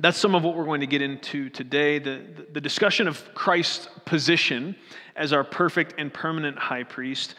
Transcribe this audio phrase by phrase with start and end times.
[0.00, 3.88] that's some of what we're going to get into today the, the discussion of Christ's
[4.04, 4.74] position
[5.16, 7.34] as our perfect and permanent high priest.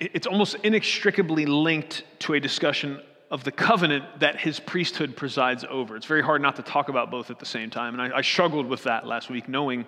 [0.00, 5.96] It's almost inextricably linked to a discussion of the covenant that his priesthood presides over.
[5.96, 7.98] It's very hard not to talk about both at the same time.
[7.98, 9.84] And I, I struggled with that last week, knowing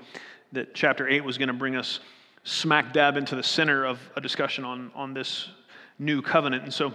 [0.52, 2.00] that chapter 8 was going to bring us
[2.42, 5.48] smack dab into the center of a discussion on, on this
[5.98, 6.64] new covenant.
[6.64, 6.92] And so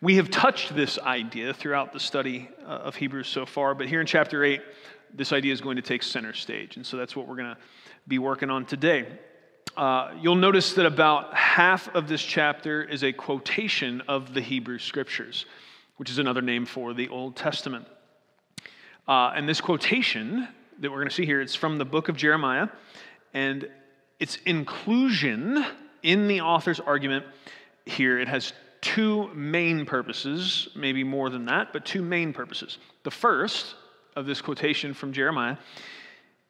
[0.00, 4.00] we have touched this idea throughout the study uh, of Hebrews so far, but here
[4.00, 4.60] in chapter 8,
[5.14, 6.76] this idea is going to take center stage.
[6.76, 7.60] And so that's what we're going to
[8.06, 9.06] be working on today.
[9.76, 14.78] Uh, you'll notice that about half of this chapter is a quotation of the Hebrew
[14.78, 15.46] Scriptures,
[15.96, 17.86] which is another name for the Old Testament.
[19.08, 20.48] Uh, and this quotation
[20.80, 22.68] that we're going to see here, it's from the book of Jeremiah,
[23.32, 23.68] and
[24.20, 25.64] its inclusion
[26.02, 27.24] in the author's argument
[27.86, 28.52] here, it has
[28.86, 32.78] two main purposes, maybe more than that, but two main purposes.
[33.02, 33.74] The first
[34.14, 35.56] of this quotation from Jeremiah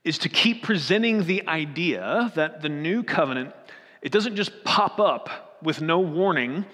[0.04, 3.54] is to keep presenting the idea that the new covenant
[4.02, 6.66] it doesn't just pop up with no warning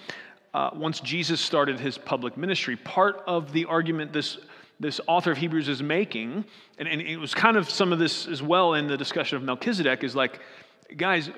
[0.52, 2.76] uh, once Jesus started his public ministry.
[2.76, 4.38] Part of the argument this
[4.80, 6.44] this author of Hebrews is making,
[6.76, 9.44] and, and it was kind of some of this as well in the discussion of
[9.44, 10.40] Melchizedek, is like,
[10.96, 11.30] guys,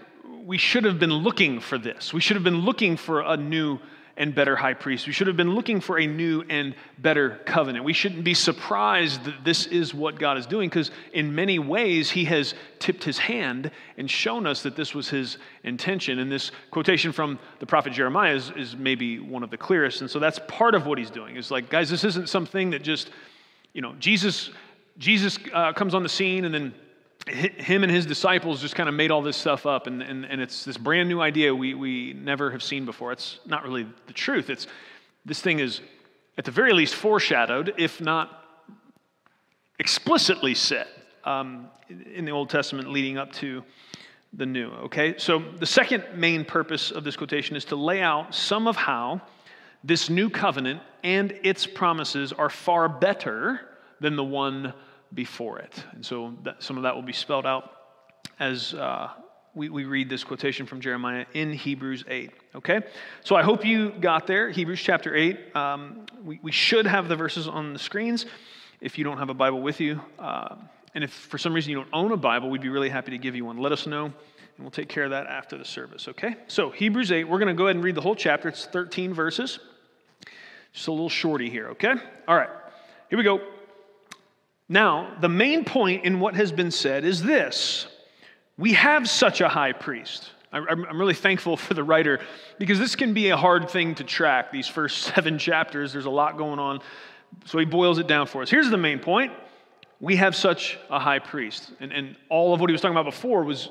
[0.47, 2.15] we should have been looking for this.
[2.15, 3.79] We should have been looking for a new
[4.17, 5.07] and better high priest.
[5.07, 7.85] We should have been looking for a new and better covenant.
[7.85, 12.11] We shouldn't be surprised that this is what God is doing because, in many ways,
[12.11, 16.21] He has tipped His hand and shown us that this was His intention.
[16.21, 20.01] And this quotation from the prophet Jeremiah is, is maybe one of the clearest.
[20.01, 21.37] And so that's part of what He's doing.
[21.37, 23.11] It's like, guys, this isn't something that just,
[23.73, 24.51] you know, Jesus,
[24.99, 26.75] Jesus uh, comes on the scene and then
[27.27, 30.41] him and his disciples just kind of made all this stuff up, and, and, and
[30.41, 33.13] it's this brand new idea we, we never have seen before.
[33.13, 34.51] It's not really the truth.
[34.51, 34.67] It's,
[35.25, 35.81] this thing is,
[36.37, 38.45] at the very least, foreshadowed, if not
[39.79, 40.89] explicitly said
[41.25, 43.65] um, in the Old Testament leading up to
[44.35, 44.71] the New.
[44.71, 45.15] Okay?
[45.17, 49.23] So, the second main purpose of this quotation is to lay out some of how
[49.83, 53.61] this new covenant and its promises are far better
[54.01, 54.75] than the one
[55.15, 55.85] before it.
[55.93, 57.71] And so that, some of that will be spelled out
[58.39, 59.11] as uh,
[59.55, 62.31] we, we read this quotation from Jeremiah in Hebrews 8.
[62.57, 62.81] Okay?
[63.23, 64.51] So I hope you got there.
[64.51, 65.57] Hebrews chapter 8.
[65.57, 68.27] Um, we, we should have the verses on the screens
[68.81, 70.01] if you don't have a Bible with you.
[70.19, 70.57] Uh,
[70.95, 73.19] and if for some reason you don't own a Bible, we'd be really happy to
[73.19, 73.59] give you one.
[73.59, 74.15] Let us know, and
[74.59, 76.37] we'll take care of that after the service, okay?
[76.47, 78.49] So, Hebrews 8, we're going to go ahead and read the whole chapter.
[78.49, 79.59] It's 13 verses.
[80.73, 81.95] Just a little shorty here, okay?
[82.29, 82.51] All right,
[83.09, 83.41] here we go.
[84.69, 87.87] Now, the main point in what has been said is this
[88.57, 90.31] we have such a high priest.
[90.53, 92.21] I'm really thankful for the writer
[92.61, 94.53] because this can be a hard thing to track.
[94.53, 96.81] These first seven chapters, there's a lot going on.
[97.45, 98.51] So he boils it down for us.
[98.51, 99.33] Here's the main point
[100.01, 101.73] we have such a high priest.
[101.81, 103.71] And, and all of what he was talking about before was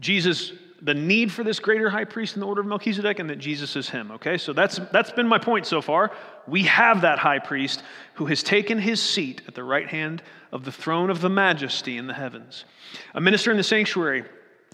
[0.00, 0.52] Jesus
[0.84, 3.74] the need for this greater high priest in the order of Melchizedek and that Jesus
[3.74, 4.10] is him.
[4.12, 6.12] Okay, so that's, that's been my point so far.
[6.46, 7.82] We have that high priest
[8.14, 10.22] who has taken his seat at the right hand
[10.52, 12.66] of the throne of the majesty in the heavens,
[13.14, 14.24] a minister in the sanctuary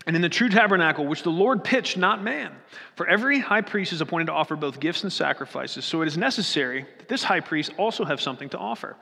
[0.04, 2.52] and in the true tabernacle, which the Lord pitched, not man.
[2.96, 6.18] For every high priest is appointed to offer both gifts and sacrifices, so it is
[6.18, 8.96] necessary that this high priest also have something to offer.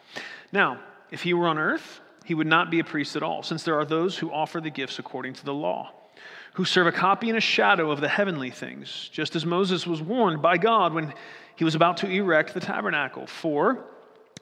[0.52, 0.78] Now,
[1.10, 3.78] if he were on earth, he would not be a priest at all, since there
[3.78, 5.92] are those who offer the gifts according to the law
[6.58, 10.02] who serve a copy and a shadow of the heavenly things, just as Moses was
[10.02, 11.14] warned by God when
[11.54, 13.28] he was about to erect the tabernacle.
[13.28, 13.84] For,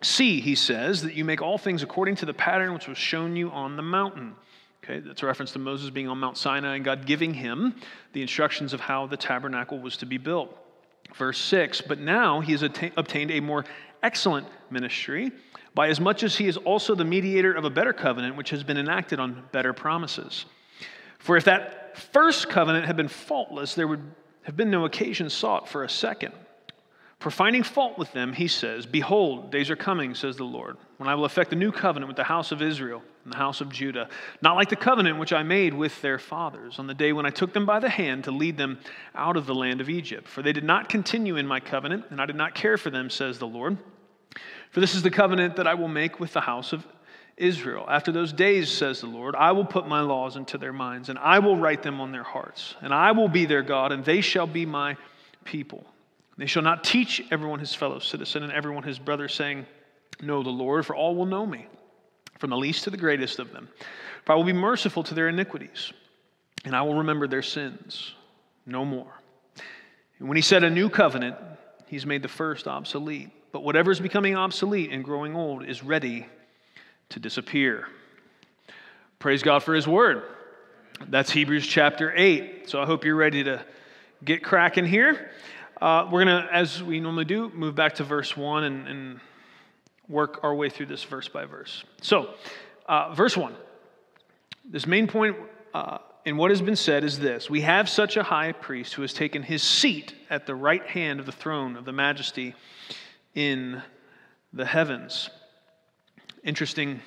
[0.01, 3.37] see, he says, that you make all things according to the pattern which was shown
[3.37, 4.35] you on the mountain.
[4.83, 7.75] Okay, that's a reference to Moses being on Mount Sinai and God giving him
[8.15, 10.57] the instructions of how the tabernacle was to be built.
[11.17, 13.67] Verse 6 But now he has obtained a more
[14.03, 15.33] excellent ministry,
[15.75, 18.65] by as much as he is also the mediator of a better covenant, which has
[18.65, 20.47] been enacted on better promises.
[21.19, 24.03] For if that first covenant had been faultless, there would
[24.43, 26.33] have been no occasion sought for a second.
[27.19, 31.09] For finding fault with them, he says, Behold, days are coming, says the Lord, when
[31.09, 33.71] I will effect a new covenant with the house of Israel and the house of
[33.71, 34.09] Judah,
[34.43, 37.31] not like the covenant which I made with their fathers on the day when I
[37.31, 38.79] took them by the hand to lead them
[39.15, 40.29] out of the land of Egypt.
[40.29, 43.09] For they did not continue in my covenant, and I did not care for them,
[43.09, 43.79] says the Lord.
[44.71, 46.87] For this is the covenant that I will make with the house of
[47.37, 47.85] Israel.
[47.89, 51.19] After those days, says the Lord, I will put my laws into their minds, and
[51.19, 54.21] I will write them on their hearts, and I will be their God, and they
[54.21, 54.97] shall be my
[55.45, 55.85] people.
[56.39, 59.67] They shall not teach everyone his fellow citizen and everyone his brother, saying,
[60.21, 61.67] Know the Lord, for all will know me,
[62.39, 63.69] from the least to the greatest of them.
[64.25, 65.93] For I will be merciful to their iniquities,
[66.65, 68.15] and I will remember their sins
[68.65, 69.13] no more.
[70.19, 71.37] And when he said a new covenant,
[71.87, 73.31] he's made the first obsolete.
[73.53, 76.27] But whatever is becoming obsolete and growing old is ready
[77.11, 77.89] to disappear.
[79.19, 80.23] Praise God for his word.
[81.09, 82.69] That's Hebrews chapter 8.
[82.71, 83.65] So I hope you're ready to
[84.25, 85.31] get cracking here.
[85.81, 89.21] Uh, we're going to, as we normally do, move back to verse 1 and, and,
[90.09, 91.85] work our way through this verse by verse.
[92.01, 92.31] So,
[92.89, 93.55] uh, verse 1.
[94.65, 95.37] This main point
[95.75, 99.03] uh, in what has been said is this We have such a high priest who
[99.03, 102.55] has taken his seat at the right hand of the throne of the majesty
[103.35, 103.83] in
[104.53, 105.31] the heavens.
[106.47, 107.01] Interesting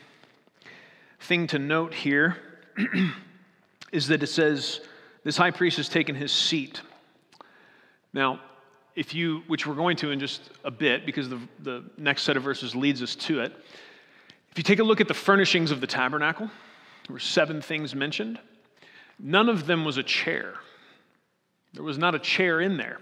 [1.21, 2.35] thing to note here
[3.93, 4.81] is that it says
[5.23, 6.81] this high priest has taken his seat.
[8.11, 8.41] Now,
[8.97, 12.35] if you, which we're going to in just a bit because the, the next set
[12.35, 13.53] of verses leads us to it.
[14.51, 16.47] If you take a look at the furnishings of the tabernacle,
[17.07, 18.39] there were seven things mentioned.
[19.19, 20.55] None of them was a chair.
[21.73, 22.99] There was not a chair in there.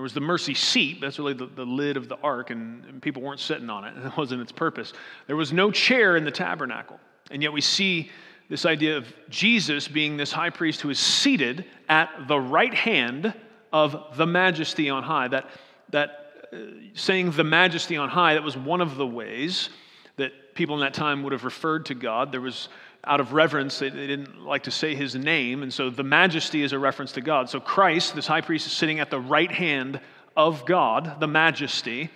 [0.00, 3.02] There was the mercy seat, that's really the, the lid of the ark, and, and
[3.02, 3.92] people weren't sitting on it.
[4.02, 4.94] That wasn't its purpose.
[5.26, 6.98] There was no chair in the tabernacle.
[7.30, 8.10] And yet we see
[8.48, 13.34] this idea of Jesus being this high priest who is seated at the right hand
[13.74, 15.28] of the majesty on high.
[15.28, 15.50] That,
[15.90, 16.56] that uh,
[16.94, 19.68] saying the majesty on high, that was one of the ways
[20.16, 22.32] that people in that time would have referred to God.
[22.32, 22.70] There was,
[23.04, 26.62] out of reverence, they, they didn't like to say his name, and so the majesty
[26.62, 27.48] is a reference to God.
[27.48, 30.00] So Christ, this high priest, is sitting at the right hand
[30.36, 32.10] of God, the majesty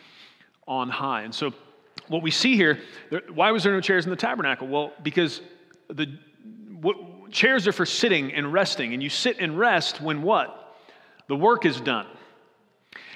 [0.68, 1.22] on high.
[1.22, 1.52] And so
[2.08, 2.80] what we see here,
[3.32, 4.68] why was there no chairs in the tabernacle?
[4.68, 5.40] Well, because
[5.88, 6.18] the
[6.80, 10.76] what, chairs are for sitting and resting, and you sit and rest when what?
[11.28, 12.06] The work is done.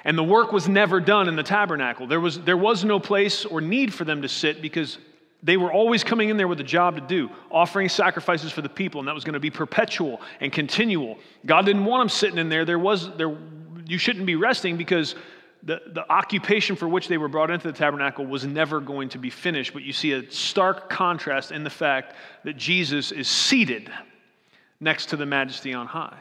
[0.04, 2.06] And the work was never done in the tabernacle.
[2.06, 4.98] There was, there was no place or need for them to sit because
[5.42, 8.68] they were always coming in there with a job to do, offering sacrifices for the
[8.68, 11.18] people, and that was going to be perpetual and continual.
[11.46, 12.64] God didn't want them sitting in there.
[12.64, 13.36] There was there
[13.86, 15.14] you shouldn't be resting because
[15.62, 19.18] the, the occupation for which they were brought into the tabernacle was never going to
[19.18, 19.72] be finished.
[19.72, 22.14] But you see a stark contrast in the fact
[22.44, 23.90] that Jesus is seated
[24.80, 26.18] next to the majesty on high.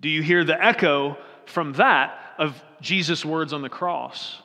[0.00, 4.42] Do you hear the echo from that of Jesus' words on the cross?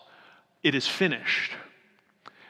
[0.64, 1.52] It is finished.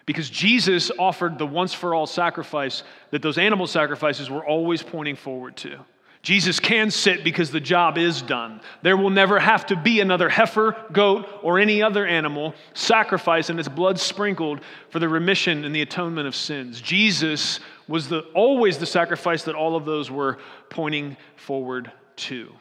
[0.05, 5.15] Because Jesus offered the once for all sacrifice that those animal sacrifices were always pointing
[5.15, 5.79] forward to.
[6.21, 8.61] Jesus can sit because the job is done.
[8.83, 13.59] There will never have to be another heifer, goat, or any other animal sacrificed and
[13.59, 16.79] its blood sprinkled for the remission and the atonement of sins.
[16.79, 20.37] Jesus was the, always the sacrifice that all of those were
[20.69, 22.53] pointing forward to.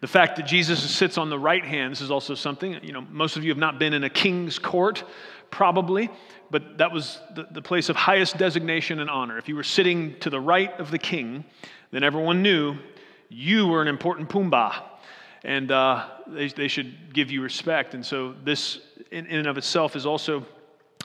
[0.00, 3.00] The fact that Jesus sits on the right hand, this is also something, you know,
[3.00, 5.02] most of you have not been in a king's court,
[5.50, 6.10] probably,
[6.50, 9.38] but that was the, the place of highest designation and honor.
[9.38, 11.44] If you were sitting to the right of the king,
[11.90, 12.76] then everyone knew
[13.28, 14.82] you were an important Pooh-Bah,
[15.44, 17.94] and uh, they, they should give you respect.
[17.94, 20.44] And so, this, in, in and of itself, is also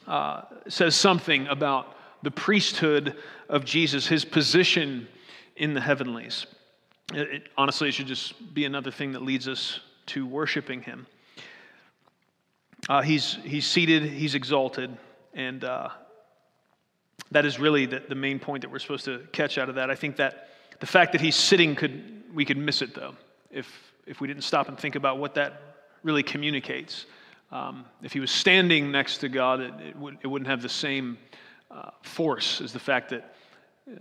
[0.07, 3.17] uh, says something about the priesthood
[3.49, 5.07] of Jesus, his position
[5.55, 6.45] in the heavenlies.
[7.13, 11.05] It, it, honestly, it should just be another thing that leads us to worshiping Him.
[12.89, 14.95] Uh, he's, he's seated, He's exalted,
[15.33, 15.89] and uh,
[17.31, 19.89] that is really the, the main point that we're supposed to catch out of that.
[19.89, 20.49] I think that
[20.79, 23.15] the fact that He's sitting could we could miss it though
[23.51, 23.67] if
[24.07, 25.61] if we didn't stop and think about what that
[26.03, 27.05] really communicates.
[27.51, 30.69] Um, if He was standing next to God, it, it, would, it wouldn't have the
[30.69, 31.17] same
[31.71, 33.35] uh, force as the fact that
[33.89, 33.95] uh,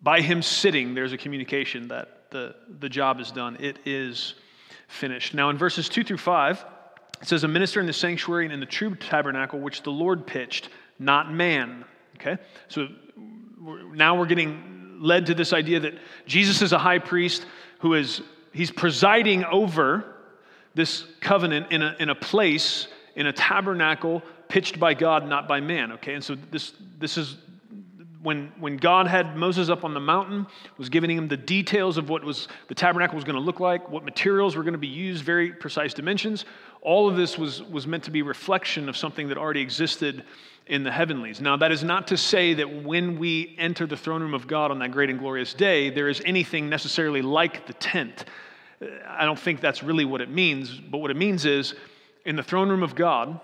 [0.00, 3.56] by him sitting, there's a communication that the, the job is done.
[3.58, 4.34] It is
[4.86, 5.32] finished.
[5.32, 6.64] Now, in verses 2 through 5,
[7.24, 10.26] it says, A minister in the sanctuary and in the true tabernacle, which the Lord
[10.26, 11.86] pitched, not man.
[12.16, 12.36] Okay?
[12.68, 12.88] So
[13.94, 15.94] now we're getting led to this idea that
[16.26, 17.46] Jesus is a high priest
[17.78, 18.20] who is,
[18.52, 20.04] he's presiding over
[20.74, 25.60] this covenant in a, in a place, in a tabernacle pitched by God, not by
[25.60, 25.92] man.
[25.92, 26.12] Okay?
[26.12, 27.38] And so this, this is
[28.24, 30.46] when, when God had Moses up on the mountain,
[30.78, 33.90] was giving him the details of what was the tabernacle was going to look like,
[33.90, 36.46] what materials were going to be used, very precise dimensions.
[36.80, 40.24] All of this was, was meant to be reflection of something that already existed
[40.66, 41.42] in the heavenlies.
[41.42, 44.70] Now, that is not to say that when we enter the throne room of God
[44.70, 48.24] on that great and glorious day, there is anything necessarily like the tent.
[49.06, 51.74] I don't think that's really what it means, but what it means is
[52.24, 53.38] in the throne room of God,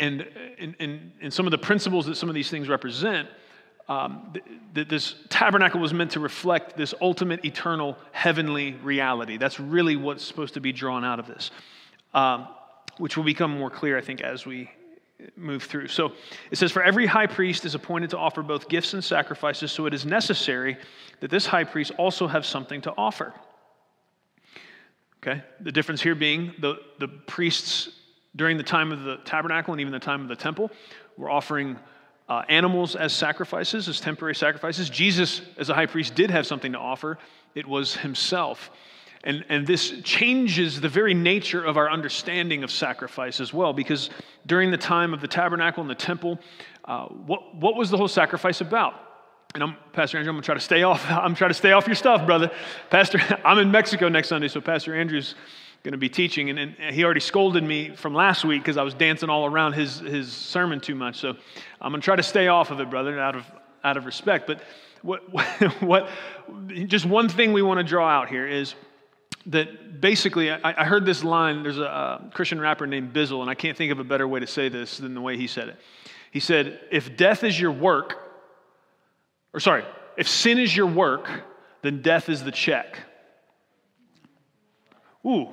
[0.00, 0.26] and
[0.58, 3.28] in, in, in some of the principles that some of these things represent,
[3.88, 9.38] um, th- th- this tabernacle was meant to reflect this ultimate, eternal, heavenly reality.
[9.38, 11.50] That's really what's supposed to be drawn out of this,
[12.12, 12.48] um,
[12.98, 14.70] which will become more clear, I think, as we
[15.36, 15.88] move through.
[15.88, 16.12] So
[16.50, 19.86] it says, For every high priest is appointed to offer both gifts and sacrifices, so
[19.86, 20.76] it is necessary
[21.20, 23.32] that this high priest also have something to offer.
[25.22, 25.42] Okay?
[25.60, 27.88] The difference here being the, the priests
[28.36, 30.70] during the time of the tabernacle and even the time of the temple
[31.16, 31.78] were offering
[32.28, 34.90] uh, animals as sacrifices, as temporary sacrifices.
[34.90, 37.18] Jesus, as a high priest, did have something to offer.
[37.54, 38.70] It was himself.
[39.24, 44.10] And, and this changes the very nature of our understanding of sacrifice as well, because
[44.46, 46.38] during the time of the tabernacle and the temple,
[46.84, 48.94] uh, what, what was the whole sacrifice about?
[49.54, 51.04] And I'm, Pastor Andrew, I'm gonna try to stay off.
[51.10, 52.50] I'm trying to stay off your stuff, brother.
[52.90, 55.34] Pastor, I'm in Mexico next Sunday, so Pastor Andrew's
[55.82, 58.82] going to be teaching, and, and, he already scolded me from last week because I
[58.82, 61.16] was dancing all around his, his sermon too much.
[61.16, 61.36] So
[61.80, 63.44] I'm going to try to stay off of it, brother, out of,
[63.84, 64.46] out of respect.
[64.46, 64.60] But
[65.02, 65.20] what,
[65.82, 66.08] what,
[66.86, 68.74] just one thing we want to draw out here is
[69.46, 71.62] that basically, I, I heard this line.
[71.62, 74.40] There's a, a Christian rapper named Bizzle, and I can't think of a better way
[74.40, 75.76] to say this than the way he said it.
[76.30, 78.16] He said, If death is your work,
[79.54, 79.84] or sorry,
[80.16, 81.28] if sin is your work,
[81.82, 82.98] then death is the check.
[85.24, 85.48] Ooh,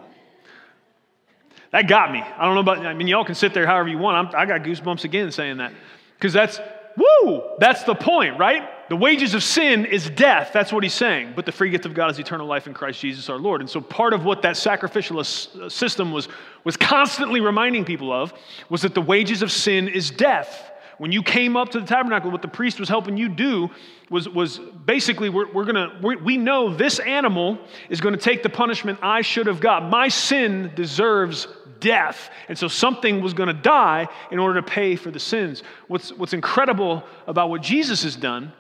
[1.76, 2.22] that got me.
[2.22, 4.34] I don't know about, I mean, y'all can sit there however you want.
[4.34, 5.74] I'm, i got goosebumps again saying that.
[6.18, 6.62] Because that's,
[6.96, 8.88] woo, that's the point, right?
[8.88, 10.52] The wages of sin is death.
[10.54, 11.34] That's what he's saying.
[11.36, 13.60] But the free gift of God is eternal life in Christ Jesus our Lord.
[13.60, 16.30] And so part of what that sacrificial uh, system was,
[16.64, 18.34] was constantly reminding people of
[18.70, 20.72] was that the wages of sin is death.
[20.98, 23.70] When you came up to the tabernacle, what the priest was helping you do
[24.10, 27.58] was, was basically we're, we're gonna, we're, we know this animal
[27.90, 29.90] is going to take the punishment I should have got.
[29.90, 31.48] My sin deserves
[31.80, 32.30] death.
[32.48, 35.64] And so something was going to die in order to pay for the sins.
[35.88, 38.54] What's, what's incredible about what Jesus has done,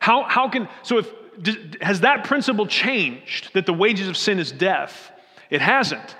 [0.00, 1.12] how, how can, so if,
[1.80, 5.10] has that principle changed that the wages of sin is death?
[5.50, 6.16] It hasn't.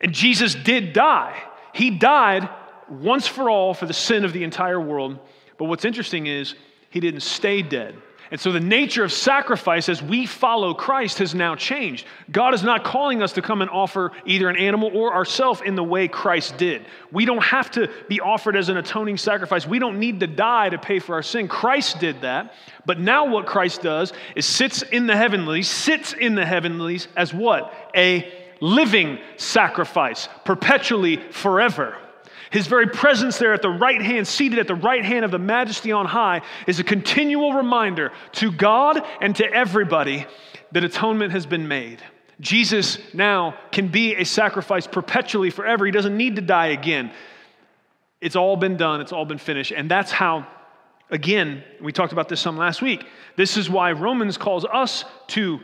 [0.00, 1.42] And Jesus did die.
[1.72, 2.48] He died
[2.88, 5.18] once for all for the sin of the entire world.
[5.58, 6.54] But what's interesting is
[6.90, 7.96] he didn't stay dead.
[8.30, 12.06] And so the nature of sacrifice as we follow Christ has now changed.
[12.30, 15.76] God is not calling us to come and offer either an animal or ourselves in
[15.76, 16.84] the way Christ did.
[17.10, 19.66] We don't have to be offered as an atoning sacrifice.
[19.66, 21.48] We don't need to die to pay for our sin.
[21.48, 22.54] Christ did that.
[22.84, 27.32] But now what Christ does is sits in the heavenlies, sits in the heavenlies as
[27.32, 27.72] what?
[27.94, 31.96] A living sacrifice, perpetually, forever.
[32.50, 35.38] His very presence there at the right hand, seated at the right hand of the
[35.38, 40.26] majesty on high, is a continual reminder to God and to everybody
[40.72, 42.02] that atonement has been made.
[42.40, 45.84] Jesus now can be a sacrifice perpetually forever.
[45.84, 47.12] He doesn't need to die again.
[48.20, 49.72] It's all been done, it's all been finished.
[49.72, 50.46] And that's how,
[51.10, 53.04] again, we talked about this some last week.
[53.36, 55.60] This is why Romans calls us to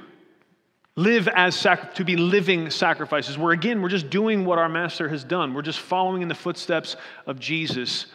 [0.96, 5.08] live as sac- to be living sacrifices where again we're just doing what our master
[5.08, 5.52] has done.
[5.52, 6.96] We're just following in the footsteps
[7.26, 8.06] of jesus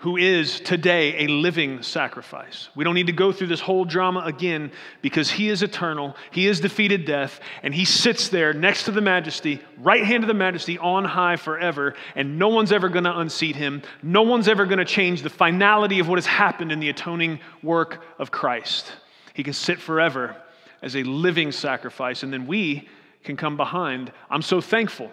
[0.00, 2.68] who is today a living sacrifice.
[2.74, 6.44] We don't need to go through this whole drama again because he is eternal he
[6.44, 10.34] has defeated death and he sits there next to the majesty right hand of the
[10.34, 13.80] majesty on high forever and no one's ever going to unseat him.
[14.02, 17.40] No one's ever going to change the finality of what has happened in the atoning
[17.62, 18.92] work of christ.
[19.32, 20.36] He can sit forever
[20.82, 22.88] as a living sacrifice, and then we
[23.24, 24.12] can come behind.
[24.30, 25.10] I'm so thankful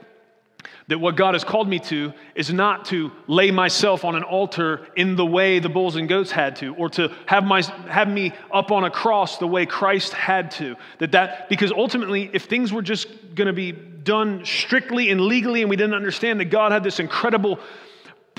[0.87, 4.85] that what God has called me to is not to lay myself on an altar
[4.95, 8.33] in the way the bulls and goats had to, or to have, my, have me
[8.51, 10.75] up on a cross the way Christ had to.
[10.99, 15.61] That that, because ultimately, if things were just going to be done strictly and legally,
[15.61, 17.59] and we didn't understand that God had this incredible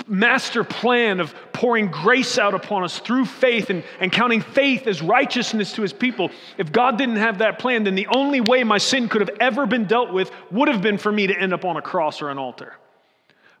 [0.07, 5.01] master plan of pouring grace out upon us through faith and, and counting faith as
[5.01, 8.77] righteousness to his people, if God didn't have that plan, then the only way my
[8.77, 11.65] sin could have ever been dealt with would have been for me to end up
[11.65, 12.75] on a cross or an altar.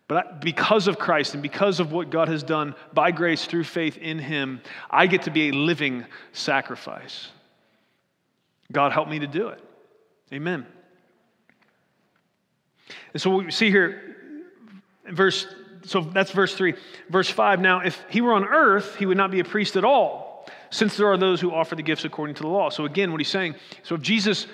[0.07, 3.97] But because of Christ and because of what God has done by grace through faith
[3.97, 7.29] in him, I get to be a living sacrifice.
[8.71, 9.63] God help me to do it.
[10.31, 10.65] Amen.
[13.13, 14.15] And so we see here,
[15.09, 15.47] verse
[15.85, 16.73] so that's verse 3.
[17.09, 19.83] Verse 5 Now, if he were on earth, he would not be a priest at
[19.83, 22.69] all, since there are those who offer the gifts according to the law.
[22.69, 24.47] So, again, what he's saying so if Jesus,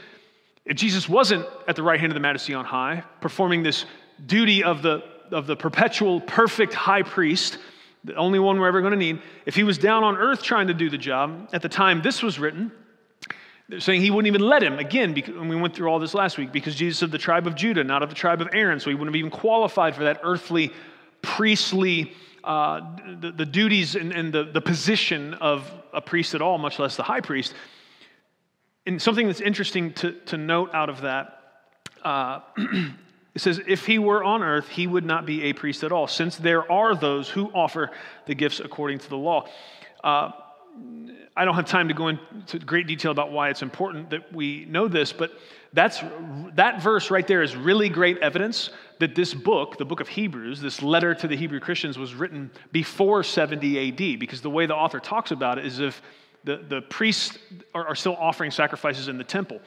[0.66, 3.86] if Jesus wasn't at the right hand of the majesty on high, performing this
[4.26, 7.58] duty of the, of the perpetual, perfect high priest,
[8.04, 10.68] the only one we're ever going to need, if he was down on earth trying
[10.68, 12.72] to do the job, at the time this was written,
[13.72, 16.14] they're saying he wouldn't even let him, again, because, and we went through all this
[16.14, 18.82] last week, because Jesus of the tribe of Judah, not of the tribe of Aaron,
[18.82, 20.74] so he wouldn't have even qualified for that earthly
[21.22, 22.14] priestly,
[22.44, 22.82] uh,
[23.20, 26.96] the, the, duties and, and the, the position of a priest at all, much less
[26.96, 27.54] the high priest.
[28.86, 31.40] And something that's interesting to, to note out of that,
[32.04, 35.92] uh, it says, if he were on earth, he would not be a priest at
[35.92, 37.92] all, since there are those who offer
[38.26, 39.48] the gifts according to the law.
[40.04, 40.32] Uh,
[41.36, 44.66] I don't have time to go into great detail about why it's important that we
[44.66, 45.32] know this, but
[45.74, 46.04] that's,
[46.56, 50.62] that verse right there is really great evidence that this book, the book of Hebrews,
[50.62, 54.76] this letter to the Hebrew Christians, was written before 70 AD, because the way the
[54.76, 56.02] author talks about it is if
[56.44, 57.38] the, the priests
[57.74, 59.60] are, are still offering sacrifices in the temple.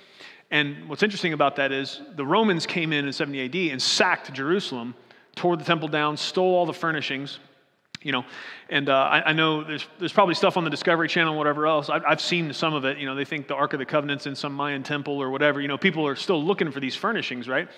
[0.50, 4.32] And what's interesting about that is the Romans came in in 70 AD and sacked
[4.32, 4.94] Jerusalem,
[5.34, 7.38] tore the temple down, stole all the furnishings
[8.04, 8.24] you know?
[8.68, 11.88] And uh, I, I, know there's, there's probably stuff on the discovery channel whatever else.
[11.88, 12.98] I've, I've, seen some of it.
[12.98, 15.60] You know they think the ark of the covenant's in some mayan temple or whatever.
[15.60, 17.68] You know people are still looking for these furnishings right?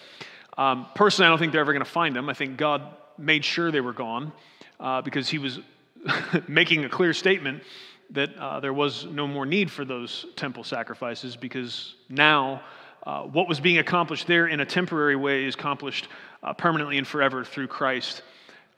[0.59, 2.28] Um, personally i don't think they're ever going to find them.
[2.28, 2.83] I think god
[3.18, 4.33] made sure they were gone
[4.80, 5.61] uh, because he was
[6.49, 7.62] making a clear statement
[8.11, 12.62] that uh, there was no more need for those temple sacrifices because now
[13.04, 16.09] uh, what was being accomplished there in a temporary way is accomplished
[16.42, 18.23] uh, permanently and forever through christ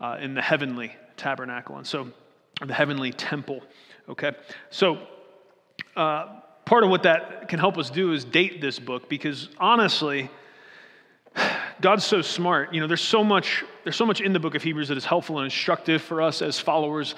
[0.00, 1.76] uh, in the heavenly tabernacle.
[1.76, 2.08] And so,
[2.64, 3.62] the heavenly temple.
[4.08, 4.32] Okay?
[4.70, 4.98] So,
[5.96, 10.30] uh, part of what that can help us do is date this book because honestly,
[11.80, 12.74] God's so smart.
[12.74, 15.04] You know, there's so much there's so much in the book of Hebrews that is
[15.04, 17.14] helpful and instructive for us as followers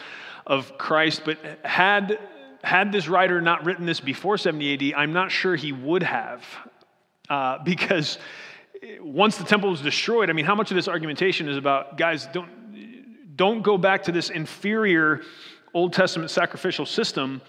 [0.46, 1.22] of Christ.
[1.24, 2.18] But had
[2.62, 6.44] had this writer not written this before 70 AD, I'm not sure he would have,
[7.28, 8.18] uh, because
[9.00, 12.26] once the temple was destroyed, I mean, how much of this argumentation is about guys
[12.32, 12.50] don't
[13.40, 15.22] don't go back to this inferior
[15.72, 17.40] Old Testament sacrificial system.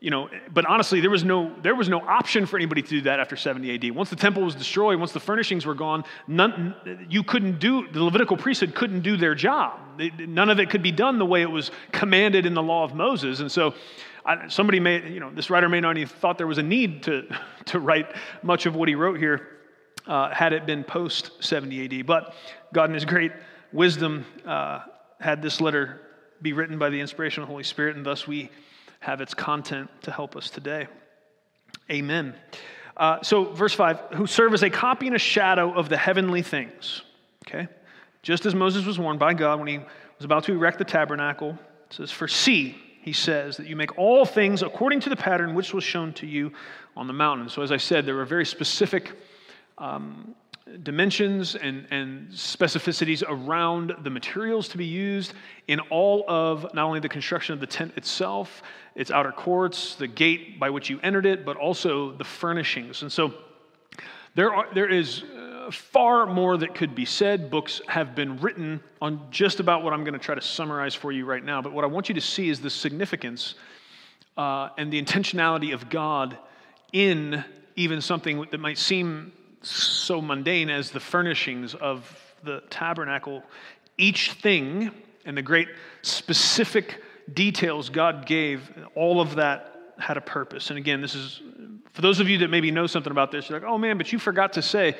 [0.00, 3.00] You know, but honestly, there was no there was no option for anybody to do
[3.02, 3.94] that after 70 AD.
[3.94, 6.74] Once the temple was destroyed, once the furnishings were gone, none,
[7.08, 9.78] you couldn't do the Levitical priesthood couldn't do their job.
[10.18, 12.96] None of it could be done the way it was commanded in the law of
[12.96, 13.38] Moses.
[13.38, 13.72] And so,
[14.24, 17.04] I, somebody may, you know, this writer may not even thought there was a need
[17.04, 17.22] to
[17.66, 18.08] to write
[18.42, 19.46] much of what he wrote here
[20.08, 22.06] uh, had it been post 70 AD.
[22.06, 22.34] But
[22.72, 23.30] God, in His great
[23.72, 24.80] wisdom, uh,
[25.20, 26.00] had this letter
[26.42, 28.50] be written by the inspiration of the Holy Spirit, and thus we
[29.00, 30.86] have its content to help us today.
[31.90, 32.34] Amen.
[32.96, 36.42] Uh, so, verse 5 who serve as a copy and a shadow of the heavenly
[36.42, 37.02] things.
[37.46, 37.68] Okay?
[38.22, 41.50] Just as Moses was warned by God when he was about to erect the tabernacle,
[41.50, 45.54] it says, For see, he says, that you make all things according to the pattern
[45.54, 46.52] which was shown to you
[46.96, 47.48] on the mountain.
[47.48, 49.12] So, as I said, there were very specific
[49.78, 50.34] um,
[50.82, 55.32] dimensions and, and specificities around the materials to be used
[55.68, 58.62] in all of not only the construction of the tent itself,
[58.94, 63.02] its outer courts, the gate by which you entered it, but also the furnishings.
[63.02, 63.32] And so
[64.34, 67.50] there, are, there is uh, far more that could be said.
[67.50, 71.12] Books have been written on just about what I'm going to try to summarize for
[71.12, 71.62] you right now.
[71.62, 73.54] But what I want you to see is the significance
[74.36, 76.36] uh, and the intentionality of God
[76.92, 77.44] in
[77.76, 79.32] even something that might seem
[79.68, 83.42] so mundane as the furnishings of the tabernacle,
[83.98, 84.90] each thing
[85.24, 85.68] and the great
[86.02, 87.02] specific
[87.32, 90.70] details God gave, all of that had a purpose.
[90.70, 91.42] And again, this is
[91.92, 94.12] for those of you that maybe know something about this, you're like, oh man, but
[94.12, 94.96] you forgot to say,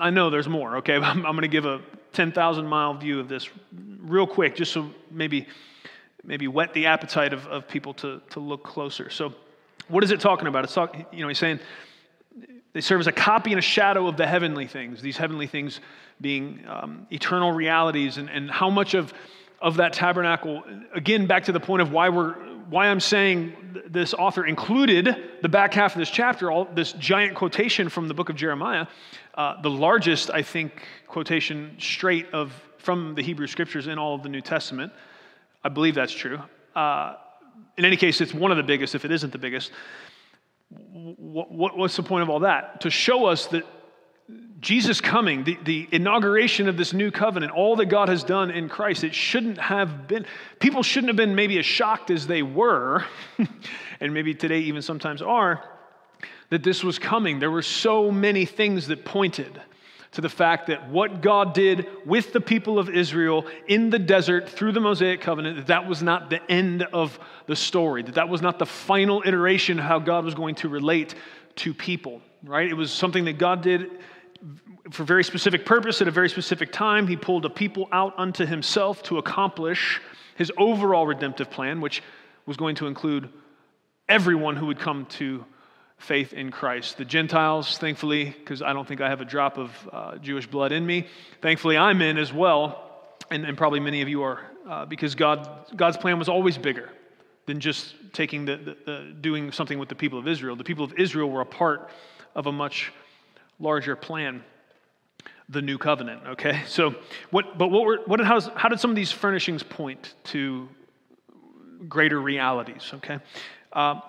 [0.00, 0.94] I know there's more, okay?
[0.96, 1.80] I'm, I'm going to give a
[2.12, 3.48] 10,000 mile view of this
[4.00, 5.46] real quick, just so maybe,
[6.24, 9.10] maybe whet the appetite of, of people to, to look closer.
[9.10, 9.34] So,
[9.88, 10.64] what is it talking about?
[10.64, 11.60] It's talking, you know, he's saying,
[12.72, 15.80] they serve as a copy and a shadow of the heavenly things, these heavenly things
[16.20, 19.12] being um, eternal realities, and, and how much of,
[19.60, 20.62] of that tabernacle,
[20.94, 22.32] again, back to the point of why we're,
[22.70, 23.54] why I'm saying
[23.86, 28.14] this author included the back half of this chapter, all this giant quotation from the
[28.14, 28.86] book of Jeremiah,
[29.34, 34.22] uh, the largest, I think, quotation straight of from the Hebrew scriptures in all of
[34.22, 34.92] the New Testament.
[35.62, 36.40] I believe that's true.
[36.74, 37.16] Uh,
[37.76, 39.70] in any case, it's one of the biggest, if it isn't the biggest.
[40.92, 42.82] What, what, what's the point of all that?
[42.82, 43.64] To show us that
[44.60, 48.68] Jesus coming, the, the inauguration of this new covenant, all that God has done in
[48.68, 50.24] Christ, it shouldn't have been,
[50.60, 53.04] people shouldn't have been maybe as shocked as they were,
[54.00, 55.64] and maybe today even sometimes are,
[56.50, 57.40] that this was coming.
[57.40, 59.60] There were so many things that pointed
[60.12, 64.48] to the fact that what God did with the people of Israel in the desert
[64.48, 68.28] through the Mosaic covenant, that that was not the end of the story, that that
[68.28, 71.14] was not the final iteration of how God was going to relate
[71.56, 72.68] to people, right?
[72.68, 73.90] It was something that God did
[74.90, 77.06] for very specific purpose at a very specific time.
[77.06, 80.00] He pulled a people out unto himself to accomplish
[80.36, 82.02] his overall redemptive plan, which
[82.46, 83.28] was going to include
[84.08, 85.44] everyone who would come to
[86.02, 86.98] faith in Christ.
[86.98, 90.72] The Gentiles, thankfully, because I don't think I have a drop of uh, Jewish blood
[90.72, 91.06] in me,
[91.40, 92.90] thankfully I'm in as well,
[93.30, 96.90] and, and probably many of you are, uh, because God, God's plan was always bigger
[97.46, 100.56] than just taking the, the, the, doing something with the people of Israel.
[100.56, 101.90] The people of Israel were a part
[102.34, 102.92] of a much
[103.60, 104.42] larger plan,
[105.48, 106.22] the new covenant.
[106.26, 106.94] Okay, so
[107.30, 107.58] what?
[107.58, 108.20] But what were what?
[108.20, 110.68] How, how did some of these furnishings point to
[111.88, 112.90] greater realities?
[112.94, 113.18] Okay.
[113.72, 114.00] Uh,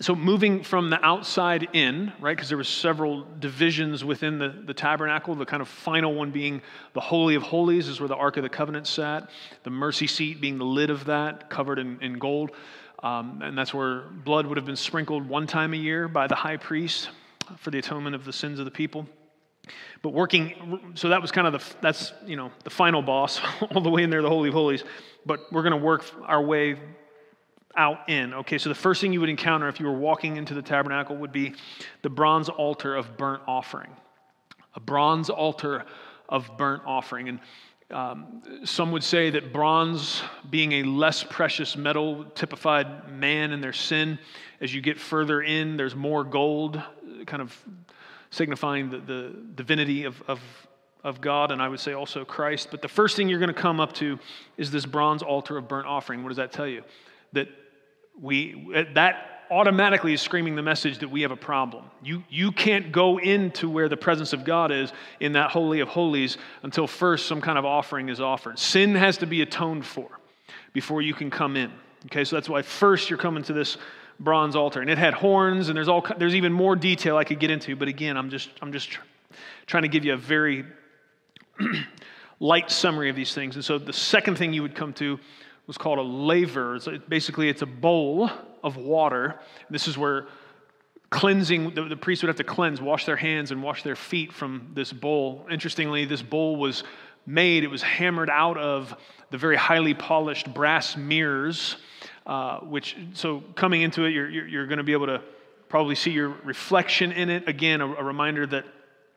[0.00, 4.74] so moving from the outside in right because there were several divisions within the, the
[4.74, 6.60] tabernacle the kind of final one being
[6.92, 9.30] the holy of holies is where the ark of the covenant sat
[9.62, 12.50] the mercy seat being the lid of that covered in, in gold
[13.02, 16.34] um, and that's where blood would have been sprinkled one time a year by the
[16.34, 17.10] high priest
[17.58, 19.06] for the atonement of the sins of the people.
[20.02, 23.80] But working so that was kind of the that's you know the final boss all
[23.80, 24.84] the way in there the holy of holies.
[25.24, 26.76] But we're going to work our way
[27.76, 28.34] out in.
[28.34, 31.16] Okay, so the first thing you would encounter if you were walking into the tabernacle
[31.16, 31.54] would be
[32.02, 33.90] the bronze altar of burnt offering.
[34.74, 35.84] A bronze altar
[36.28, 37.28] of burnt offering.
[37.28, 37.40] And
[37.90, 43.72] um, some would say that bronze, being a less precious metal, typified man and their
[43.72, 44.18] sin.
[44.60, 46.82] As you get further in, there's more gold,
[47.26, 47.56] kind of
[48.30, 50.40] signifying the, the divinity of, of,
[51.04, 52.68] of God, and I would say also Christ.
[52.70, 54.18] But the first thing you're going to come up to
[54.56, 56.22] is this bronze altar of burnt offering.
[56.22, 56.82] What does that tell you?
[57.32, 57.48] That
[58.20, 61.84] we, uh, that automatically is screaming the message that we have a problem.
[62.02, 65.88] You, you can't go into where the presence of God is in that Holy of
[65.88, 68.58] Holies until first some kind of offering is offered.
[68.58, 70.08] Sin has to be atoned for
[70.72, 71.70] before you can come in.
[72.06, 73.78] Okay, so that's why first you're coming to this
[74.20, 74.80] bronze altar.
[74.80, 77.76] And it had horns, and there's, all, there's even more detail I could get into,
[77.76, 78.98] but again, I'm just, I'm just
[79.66, 80.64] trying to give you a very
[82.40, 83.56] light summary of these things.
[83.56, 85.18] And so the second thing you would come to
[85.66, 86.78] was called a laver.
[87.08, 88.30] Basically, it's a bowl
[88.62, 89.40] of water.
[89.70, 90.26] This is where
[91.10, 94.32] cleansing, the, the priest would have to cleanse, wash their hands and wash their feet
[94.32, 95.46] from this bowl.
[95.50, 96.84] Interestingly, this bowl was
[97.26, 98.94] made, it was hammered out of
[99.30, 101.76] the very highly polished brass mirrors,
[102.26, 105.22] uh, which, so coming into it, you're, you're, you're going to be able to
[105.68, 107.48] probably see your reflection in it.
[107.48, 108.64] Again, a, a reminder that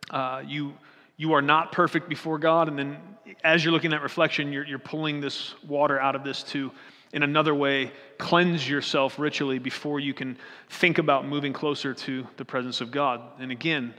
[0.09, 0.73] uh, you,
[1.19, 2.97] you are not perfect before God, and then
[3.43, 6.71] as you're looking at reflection, you're, you're pulling this water out of this to,
[7.11, 10.37] in another way, cleanse yourself ritually before you can
[10.69, 13.19] think about moving closer to the presence of God.
[13.37, 13.93] And again,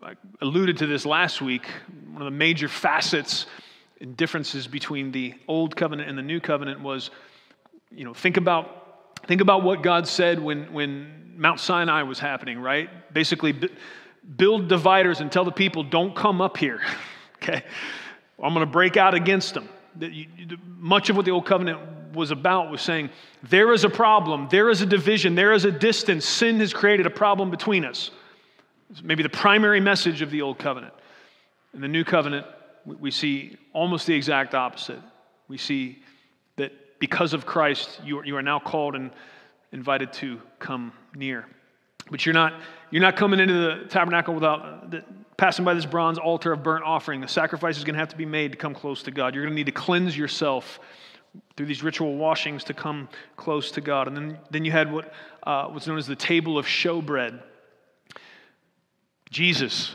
[0.00, 1.66] I alluded to this last week.
[2.12, 3.46] One of the major facets
[4.00, 7.10] and differences between the old covenant and the new covenant was,
[7.90, 12.60] you know, think about, think about what God said when, when Mount Sinai was happening,
[12.60, 13.12] right?
[13.12, 13.52] Basically,
[14.36, 16.80] build dividers and tell the people, don't come up here,
[17.36, 17.62] okay?
[18.42, 19.68] I'm going to break out against them.
[20.76, 21.80] Much of what the Old Covenant
[22.14, 23.10] was about was saying
[23.42, 26.24] there is a problem, there is a division, there is a distance.
[26.24, 28.10] Sin has created a problem between us.
[28.90, 30.94] It's maybe the primary message of the Old Covenant.
[31.74, 32.46] In the New Covenant,
[32.84, 35.00] we see almost the exact opposite.
[35.48, 36.02] We see
[36.56, 39.10] that because of Christ, you are, you are now called and
[39.72, 41.46] invited to come near.
[42.10, 42.54] But you're not,
[42.90, 45.04] you're not coming into the tabernacle without the,
[45.36, 47.20] passing by this bronze altar of burnt offering.
[47.20, 49.34] The sacrifice is going to have to be made to come close to God.
[49.34, 50.80] You're going to need to cleanse yourself
[51.56, 54.08] through these ritual washings to come close to God.
[54.08, 55.12] And then, then you had what
[55.44, 57.40] uh, was known as the table of showbread.
[59.30, 59.94] Jesus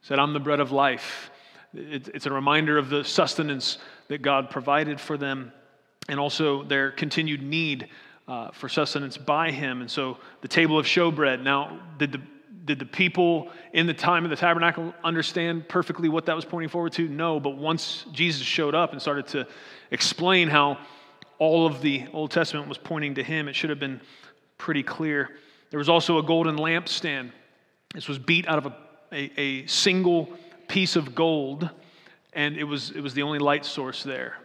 [0.00, 1.30] said, I'm the bread of life.
[1.74, 5.52] It, it's a reminder of the sustenance that God provided for them
[6.08, 7.88] and also their continued need
[8.32, 9.82] uh, for sustenance by Him.
[9.82, 11.42] And so the table of showbread.
[11.42, 12.20] Now, did the
[12.64, 16.68] did the people in the time of the tabernacle understand perfectly what that was pointing
[16.68, 17.08] forward to?
[17.08, 19.48] No, but once Jesus showed up and started to
[19.90, 20.78] explain how
[21.40, 24.00] all of the Old Testament was pointing to him, it should have been
[24.58, 25.30] pretty clear.
[25.70, 27.32] There was also a golden lampstand.
[27.92, 28.76] This was beat out of a,
[29.12, 30.28] a, a single
[30.68, 31.68] piece of gold,
[32.32, 34.36] and it was, it was the only light source there.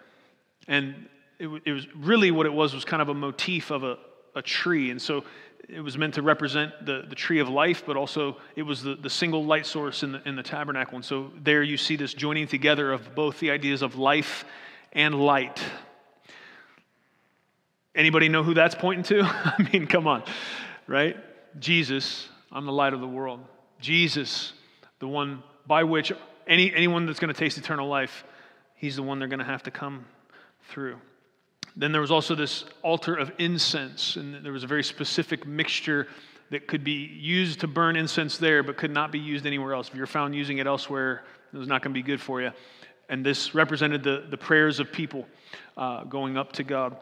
[0.68, 1.08] And
[1.40, 3.98] it, it was really what it was was kind of a motif of a,
[4.36, 4.92] a tree.
[4.92, 5.24] And so
[5.70, 8.96] it was meant to represent the, the tree of life, but also it was the,
[8.96, 10.96] the single light source in the, in the tabernacle.
[10.96, 14.46] And so there you see this joining together of both the ideas of life
[14.94, 15.62] and light.
[17.94, 19.24] Anybody know who that's pointing to?
[19.24, 20.24] I mean, come on,
[20.88, 21.18] right?
[21.60, 23.42] Jesus, I'm the light of the world.
[23.80, 24.54] Jesus,
[25.00, 26.12] the one by which
[26.48, 28.24] any, anyone that's going to taste eternal life,
[28.76, 30.06] he's the one they're going to have to come
[30.70, 30.98] through.
[31.78, 36.08] Then there was also this altar of incense, and there was a very specific mixture
[36.50, 39.88] that could be used to burn incense there, but could not be used anywhere else.
[39.90, 42.52] If you're found using it elsewhere, it was not going to be good for you.
[43.10, 45.28] And this represented the, the prayers of people
[45.78, 46.98] uh, going up to God.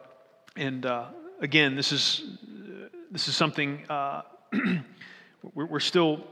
[0.56, 1.06] And uh,
[1.40, 2.22] again, this is,
[3.10, 4.22] this is something uh,
[5.54, 6.22] we're, still,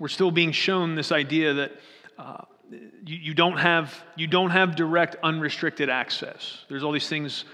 [0.00, 1.72] we're still being shown this idea that
[2.18, 6.64] uh, you, you, don't have, you don't have direct, unrestricted access.
[6.68, 7.44] There's all these things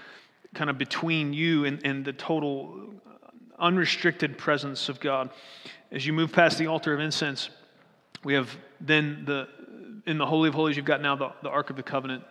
[0.53, 2.93] kind of between you and, and the total
[3.59, 5.29] unrestricted presence of God.
[5.91, 7.49] As you move past the altar of incense,
[8.23, 9.47] we have then the
[10.05, 12.23] in the Holy of Holies, you've got now the, the Ark of the Covenant,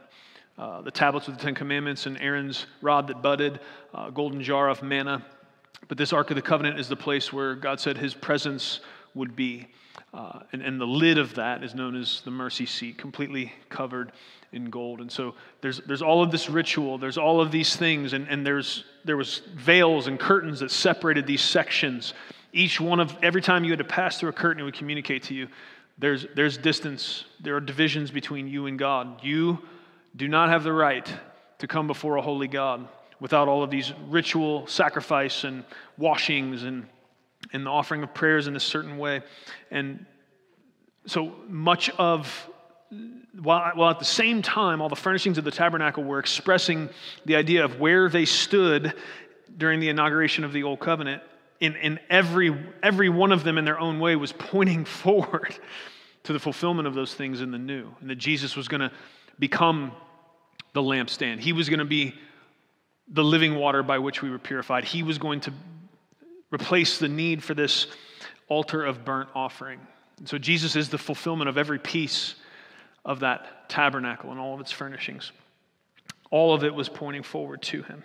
[0.58, 3.60] uh, the tablets with the Ten Commandments, and Aaron's rod that budded,
[3.94, 5.24] uh, golden jar of manna.
[5.88, 8.80] But this Ark of the Covenant is the place where God said his presence
[9.14, 9.68] would be.
[10.12, 14.12] Uh, and, and the lid of that is known as the mercy seat, completely covered
[14.52, 15.00] in gold.
[15.00, 18.46] And so there's, there's all of this ritual, there's all of these things, and, and
[18.46, 22.14] there's, there was veils and curtains that separated these sections.
[22.52, 25.24] Each one of, every time you had to pass through a curtain, it would communicate
[25.24, 25.48] to you
[25.98, 29.22] there's, there's distance, there are divisions between you and God.
[29.22, 29.58] You
[30.16, 31.08] do not have the right
[31.58, 32.88] to come before a holy God
[33.20, 35.64] without all of these ritual sacrifice and
[35.96, 36.86] washings and,
[37.52, 39.22] and the offering of prayers in a certain way.
[39.70, 40.04] And
[41.06, 42.50] so much of
[43.40, 46.90] while, while at the same time, all the furnishings of the tabernacle were expressing
[47.24, 48.94] the idea of where they stood
[49.56, 51.22] during the inauguration of the Old Covenant,
[51.60, 52.52] in every,
[52.82, 55.54] every one of them in their own way was pointing forward
[56.24, 58.90] to the fulfillment of those things in the new, and that Jesus was going to
[59.38, 59.92] become
[60.72, 61.38] the lampstand.
[61.40, 62.14] He was going to be
[63.08, 64.84] the living water by which we were purified.
[64.84, 65.52] He was going to
[66.52, 67.86] replace the need for this
[68.48, 69.80] altar of burnt offering.
[70.18, 72.34] And so Jesus is the fulfillment of every piece
[73.04, 75.32] of that tabernacle and all of its furnishings.
[76.30, 78.02] All of it was pointing forward to him,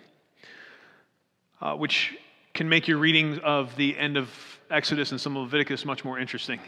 [1.60, 2.16] uh, which
[2.54, 4.28] can make your reading of the end of
[4.70, 6.60] Exodus and some of Leviticus much more interesting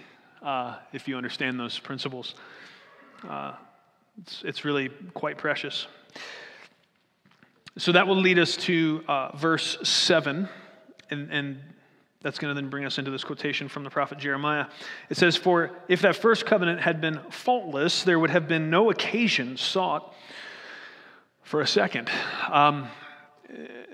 [0.43, 2.35] uh, if you understand those principles.
[3.29, 3.55] Uh,
[4.23, 5.87] it's, it's, really quite precious.
[7.77, 10.49] So that will lead us to uh, verse 7,
[11.11, 11.61] and, and
[12.23, 14.67] that's going to then bring us into this quotation from the prophet Jeremiah.
[15.09, 18.91] It says, For if that first covenant had been faultless, there would have been no
[18.91, 20.15] occasion sought
[21.43, 22.11] for a second.
[22.51, 22.89] Um,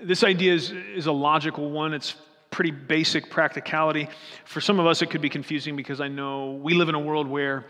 [0.03, 1.93] this idea is, is a logical one.
[1.93, 2.15] It's
[2.51, 4.09] pretty basic practicality.
[4.45, 6.99] For some of us, it could be confusing because I know we live in a
[6.99, 7.65] world where,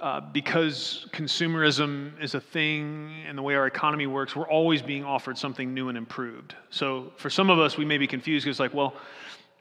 [0.00, 5.04] uh, because consumerism is a thing and the way our economy works, we're always being
[5.04, 6.54] offered something new and improved.
[6.70, 8.94] So for some of us, we may be confused because, like, well,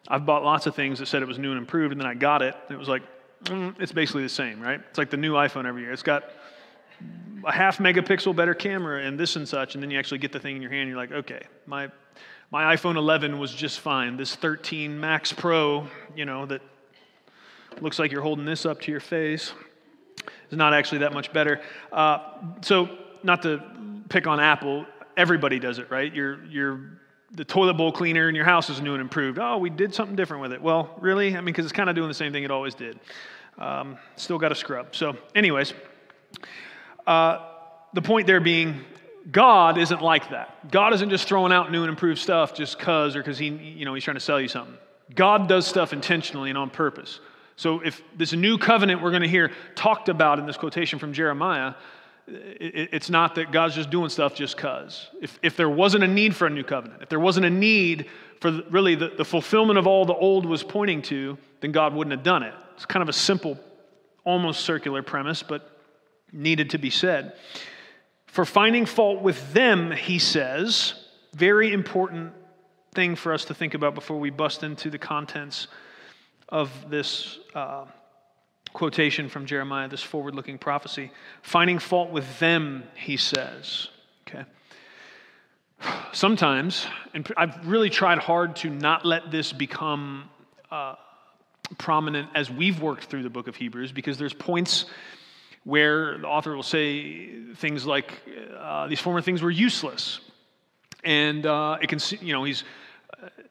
[0.07, 2.13] I've bought lots of things that said it was new and improved, and then I
[2.13, 3.03] got it, and it was like,
[3.43, 4.79] mm, it's basically the same, right?
[4.89, 5.91] It's like the new iPhone every year.
[5.91, 6.23] It's got
[7.45, 10.39] a half megapixel better camera and this and such, and then you actually get the
[10.39, 11.89] thing in your hand, and you're like, okay, my,
[12.51, 14.17] my iPhone 11 was just fine.
[14.17, 16.61] This 13 Max Pro, you know, that
[17.81, 19.53] looks like you're holding this up to your face
[20.49, 21.61] is not actually that much better.
[21.91, 22.19] Uh,
[22.61, 22.89] so,
[23.23, 23.61] not to
[24.09, 26.13] pick on Apple, everybody does it, right?
[26.13, 26.79] You're, you're
[27.31, 29.37] the toilet bowl cleaner in your house is new and improved.
[29.39, 30.61] Oh, we did something different with it.
[30.61, 31.35] Well, really?
[31.35, 32.99] I mean, because it's kind of doing the same thing it always did.
[33.57, 34.95] Um, still got to scrub.
[34.95, 35.73] So, anyways,
[37.05, 37.45] uh,
[37.93, 38.81] the point there being,
[39.31, 40.71] God isn't like that.
[40.71, 43.83] God isn't just throwing out new and improved stuff just because or because he, you
[43.83, 44.77] know, he's trying to sell you something.
[45.13, 47.19] God does stuff intentionally and on purpose.
[47.55, 51.11] So if this new covenant we're going to hear talked about in this quotation from
[51.11, 51.73] Jeremiah,
[52.27, 55.07] it's not that God's just doing stuff just because.
[55.21, 58.07] If, if there wasn't a need for a new covenant, if there wasn't a need
[58.41, 62.11] for really the, the fulfillment of all the old was pointing to, then God wouldn't
[62.11, 62.53] have done it.
[62.75, 63.57] It's kind of a simple,
[64.25, 65.71] almost circular premise, but
[66.31, 67.33] needed to be said.
[68.27, 70.93] For finding fault with them, he says,
[71.33, 72.33] very important
[72.93, 75.67] thing for us to think about before we bust into the contents
[76.49, 77.85] of this uh,
[78.73, 81.11] quotation from Jeremiah, this forward looking prophecy.
[81.41, 83.89] Finding fault with them, he says.
[84.27, 84.45] Okay.
[86.11, 90.29] Sometimes, and I've really tried hard to not let this become
[90.71, 90.95] uh,
[91.77, 94.85] prominent as we've worked through the book of Hebrews, because there's points
[95.63, 98.13] where the author will say things like,
[98.57, 100.21] uh, these former things were useless.
[101.03, 102.63] And uh, it can, you know, he's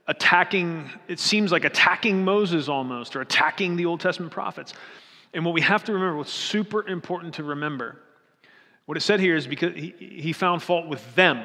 [0.09, 4.73] attacking, it seems like attacking Moses almost, or attacking the Old Testament prophets.
[5.37, 7.99] And what we have to remember, what's super important to remember,
[8.87, 11.37] what it said here is because he, he found fault with them.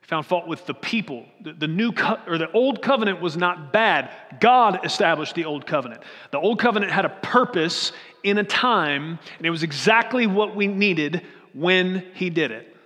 [0.00, 1.26] He found fault with the people.
[1.42, 4.14] The, the new co- or the old covenant was not bad.
[4.38, 6.02] God established the old covenant.
[6.30, 7.90] The old covenant had a purpose
[8.22, 12.76] in a time, and it was exactly what we needed when he did it.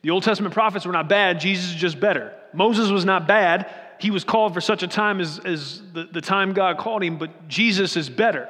[0.00, 2.32] The Old Testament prophets were not bad, Jesus is just better.
[2.54, 6.22] Moses was not bad, he was called for such a time as, as the, the
[6.22, 8.48] time God called him, but Jesus is better.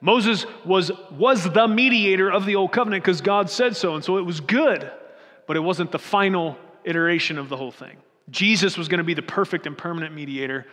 [0.00, 4.18] Moses was, was the mediator of the old covenant because God said so, and so
[4.18, 4.90] it was good,
[5.46, 7.96] but it wasn't the final iteration of the whole thing.
[8.30, 10.66] Jesus was going to be the perfect and permanent mediator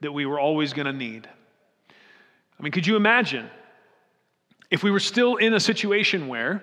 [0.00, 1.28] that we were always going to need.
[2.58, 3.48] I mean, could you imagine
[4.70, 6.62] if we were still in a situation where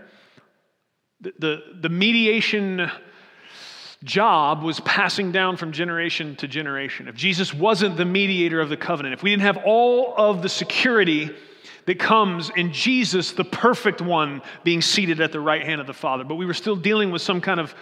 [1.22, 2.92] the, the, the mediation
[4.04, 7.08] job was passing down from generation to generation.
[7.08, 10.50] If Jesus wasn't the mediator of the covenant, if we didn't have all of the
[10.50, 11.30] security
[11.92, 15.94] that comes in Jesus, the perfect one, being seated at the right hand of the
[15.94, 17.76] Father, but we were still dealing with some kind of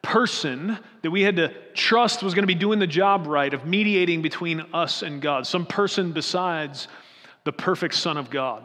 [0.00, 3.66] person that we had to trust was going to be doing the job right of
[3.66, 6.88] mediating between us and God, some person besides
[7.44, 8.64] the perfect Son of God.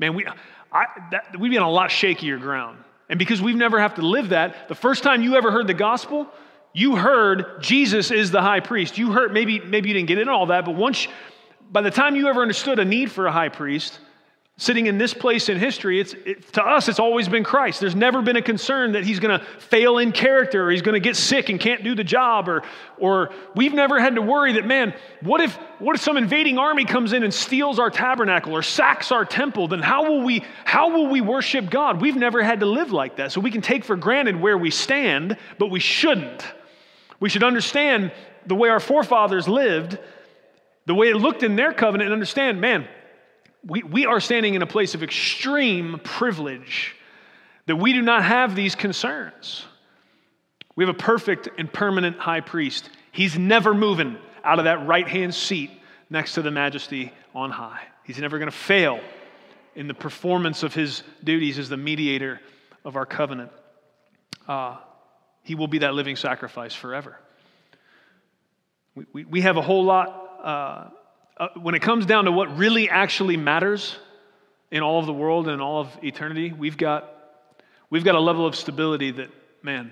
[0.00, 0.26] Man, we,
[0.72, 2.82] I, that, we'd be on a lot shakier ground.
[3.08, 5.74] And because we've never have to live that, the first time you ever heard the
[5.74, 6.26] gospel,
[6.72, 8.98] you heard Jesus is the high priest.
[8.98, 11.06] You heard, maybe, maybe you didn't get into all that, but once,
[11.70, 14.00] by the time you ever understood a need for a high priest,
[14.56, 17.80] sitting in this place in history, it's, it, to us, it's always been Christ.
[17.80, 20.94] There's never been a concern that he's going to fail in character or he's going
[20.94, 22.62] to get sick and can't do the job or,
[22.96, 26.84] or we've never had to worry that, man, what if, what if some invading army
[26.84, 29.66] comes in and steals our tabernacle or sacks our temple?
[29.66, 32.00] Then how will we, how will we worship God?
[32.00, 33.32] We've never had to live like that.
[33.32, 36.46] So we can take for granted where we stand, but we shouldn't.
[37.18, 38.12] We should understand
[38.46, 39.98] the way our forefathers lived,
[40.86, 42.86] the way it looked in their covenant, and understand, man,
[43.66, 46.94] we, we are standing in a place of extreme privilege
[47.66, 49.64] that we do not have these concerns.
[50.76, 52.90] We have a perfect and permanent high priest.
[53.12, 55.70] He's never moving out of that right hand seat
[56.10, 57.80] next to the majesty on high.
[58.04, 59.00] He's never going to fail
[59.74, 62.40] in the performance of his duties as the mediator
[62.84, 63.50] of our covenant.
[64.46, 64.76] Uh,
[65.42, 67.18] he will be that living sacrifice forever.
[68.94, 70.40] We, we, we have a whole lot.
[70.42, 70.88] Uh,
[71.36, 73.96] uh, when it comes down to what really actually matters
[74.70, 77.08] in all of the world and all of eternity, we've got,
[77.90, 79.30] we've got a level of stability that,
[79.62, 79.90] man,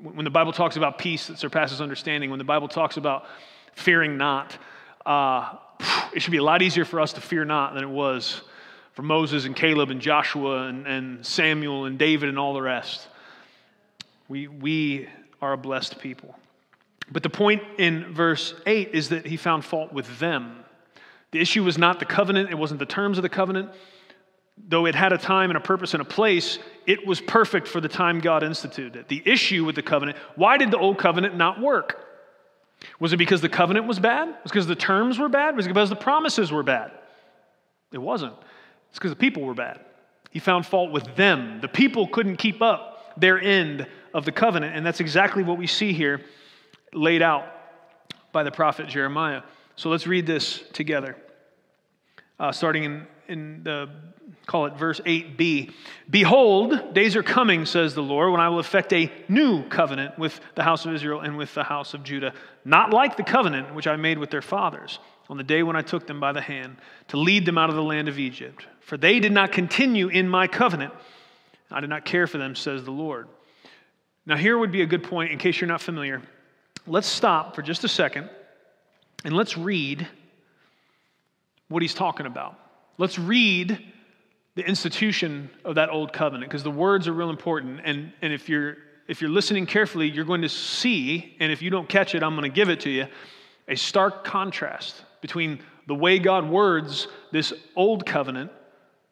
[0.00, 3.26] when the Bible talks about peace that surpasses understanding, when the Bible talks about
[3.74, 4.56] fearing not,
[5.04, 5.56] uh,
[6.14, 8.42] it should be a lot easier for us to fear not than it was
[8.92, 13.06] for Moses and Caleb and Joshua and, and Samuel and David and all the rest.
[14.28, 15.08] We, we
[15.40, 16.34] are a blessed people.
[17.10, 20.64] But the point in verse 8 is that he found fault with them.
[21.30, 23.70] The issue was not the covenant, it wasn't the terms of the covenant.
[24.68, 27.80] Though it had a time and a purpose and a place, it was perfect for
[27.80, 29.08] the time God instituted it.
[29.08, 32.02] The issue with the covenant, why did the old covenant not work?
[32.98, 34.28] Was it because the covenant was bad?
[34.28, 35.56] Was it because the terms were bad?
[35.56, 36.90] Was it because the promises were bad?
[37.92, 38.34] It wasn't.
[38.88, 39.80] It's because the people were bad.
[40.30, 41.60] He found fault with them.
[41.60, 45.66] The people couldn't keep up their end of the covenant, and that's exactly what we
[45.66, 46.22] see here
[46.96, 47.46] laid out
[48.32, 49.42] by the prophet Jeremiah.
[49.76, 51.16] So let's read this together.
[52.40, 53.90] Uh, starting in, in the,
[54.46, 55.72] call it verse 8b.
[56.10, 60.40] Behold, days are coming, says the Lord, when I will effect a new covenant with
[60.54, 62.32] the house of Israel and with the house of Judah,
[62.64, 65.82] not like the covenant which I made with their fathers on the day when I
[65.82, 66.76] took them by the hand
[67.08, 68.66] to lead them out of the land of Egypt.
[68.80, 70.94] For they did not continue in my covenant.
[71.70, 73.28] I did not care for them, says the Lord.
[74.24, 76.22] Now, here would be a good point in case you're not familiar
[76.86, 78.30] let's stop for just a second
[79.24, 80.06] and let's read
[81.68, 82.58] what he's talking about.
[82.98, 83.82] Let's read
[84.54, 87.80] the institution of that old covenant because the words are real important.
[87.84, 91.70] And, and if, you're, if you're listening carefully, you're going to see, and if you
[91.70, 93.06] don't catch it, I'm going to give it to you,
[93.68, 98.50] a stark contrast between the way God words this old covenant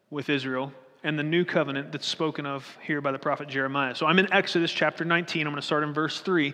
[0.09, 0.71] with Israel
[1.03, 3.93] and the new covenant that's spoken of here by the prophet Jeremiah.
[3.93, 5.45] So I'm in Exodus chapter 19.
[5.45, 6.53] I'm going to start in verse 3.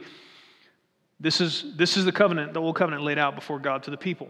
[1.22, 3.98] This is, this is the covenant, the old covenant laid out before God to the
[3.98, 4.30] people.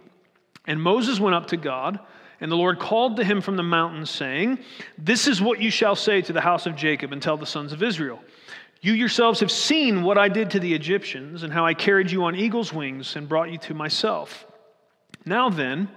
[0.68, 2.00] And Moses went up to God,
[2.42, 4.60] and the Lord called to him from the mountain, saying,
[4.98, 7.72] This is what you shall say to the house of Jacob and tell the sons
[7.72, 8.20] of Israel.
[8.82, 12.26] You yourselves have seen what I did to the Egyptians and how I carried you
[12.26, 14.46] on eagle's wings and brought you to myself.
[15.24, 15.88] Now then,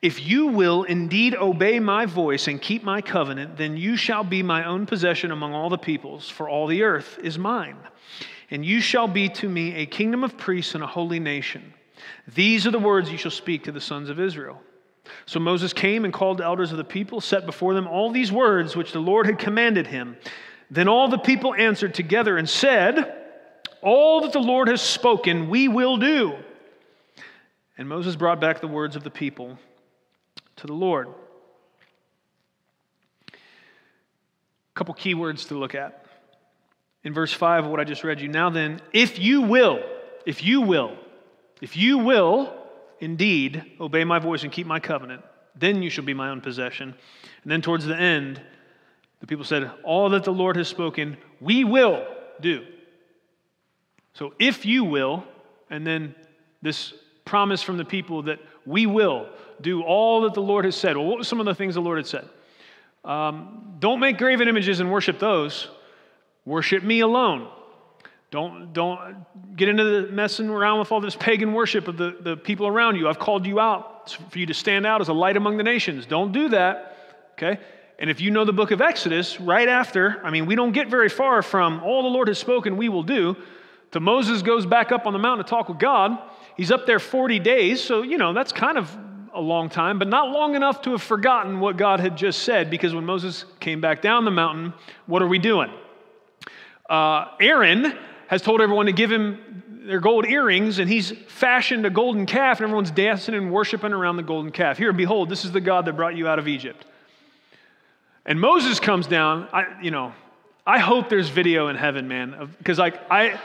[0.00, 4.42] if you will indeed obey my voice and keep my covenant, then you shall be
[4.42, 7.76] my own possession among all the peoples, for all the earth is mine.
[8.54, 11.74] And you shall be to me a kingdom of priests and a holy nation.
[12.36, 14.62] These are the words you shall speak to the sons of Israel.
[15.26, 18.30] So Moses came and called the elders of the people, set before them all these
[18.30, 20.16] words which the Lord had commanded him.
[20.70, 23.12] Then all the people answered together and said,
[23.82, 26.36] All that the Lord has spoken, we will do.
[27.76, 29.58] And Moses brought back the words of the people
[30.58, 31.08] to the Lord.
[33.32, 33.36] A
[34.76, 36.03] couple key words to look at.
[37.04, 39.80] In verse 5 of what I just read you, now then, if you will,
[40.24, 40.96] if you will,
[41.60, 42.54] if you will
[42.98, 45.22] indeed obey my voice and keep my covenant,
[45.54, 46.94] then you shall be my own possession.
[47.42, 48.40] And then towards the end,
[49.20, 52.06] the people said, All that the Lord has spoken, we will
[52.40, 52.64] do.
[54.14, 55.24] So if you will,
[55.70, 56.14] and then
[56.62, 56.94] this
[57.24, 59.28] promise from the people that we will
[59.60, 60.96] do all that the Lord has said.
[60.96, 62.28] Well, what were some of the things the Lord had said?
[63.04, 65.68] Um, don't make graven images and worship those.
[66.44, 67.48] Worship me alone.
[68.30, 69.24] Don't, don't
[69.54, 72.96] get into the messing around with all this pagan worship of the, the people around
[72.96, 73.08] you.
[73.08, 76.04] I've called you out for you to stand out as a light among the nations.
[76.04, 76.96] Don't do that.
[77.34, 77.60] Okay?
[77.98, 80.88] And if you know the book of Exodus, right after, I mean, we don't get
[80.88, 83.36] very far from all the Lord has spoken, we will do,
[83.92, 86.18] to Moses goes back up on the mountain to talk with God.
[86.56, 88.90] He's up there 40 days, so, you know, that's kind of
[89.32, 92.68] a long time, but not long enough to have forgotten what God had just said,
[92.68, 94.72] because when Moses came back down the mountain,
[95.06, 95.70] what are we doing?
[96.88, 97.96] Uh, Aaron
[98.28, 102.58] has told everyone to give him their gold earrings, and he's fashioned a golden calf,
[102.58, 104.78] and everyone's dancing and worshiping around the golden calf.
[104.78, 106.84] Here, behold, this is the God that brought you out of Egypt.
[108.26, 109.48] And Moses comes down.
[109.52, 110.14] I, you know,
[110.66, 113.38] I hope there's video in heaven, man, because like I,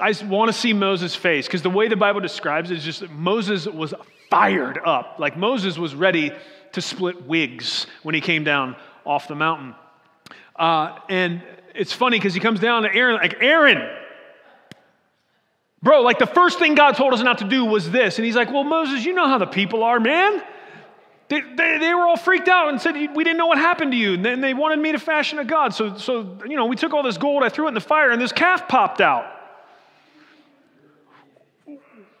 [0.00, 3.08] I want to see Moses' face because the way the Bible describes it is just
[3.10, 3.92] Moses was
[4.30, 5.16] fired up.
[5.18, 6.32] Like Moses was ready
[6.72, 9.74] to split wigs when he came down off the mountain.
[10.54, 11.42] Uh, and
[11.74, 13.88] it's funny because he comes down to Aaron, like, Aaron,
[15.82, 18.18] bro, like the first thing God told us not to do was this.
[18.18, 20.42] And he's like, well, Moses, you know how the people are, man.
[21.28, 23.96] They, they, they, were all freaked out and said, We didn't know what happened to
[23.96, 24.14] you.
[24.14, 25.72] And then they wanted me to fashion a God.
[25.72, 28.10] So, so, you know, we took all this gold, I threw it in the fire,
[28.10, 29.26] and this calf popped out.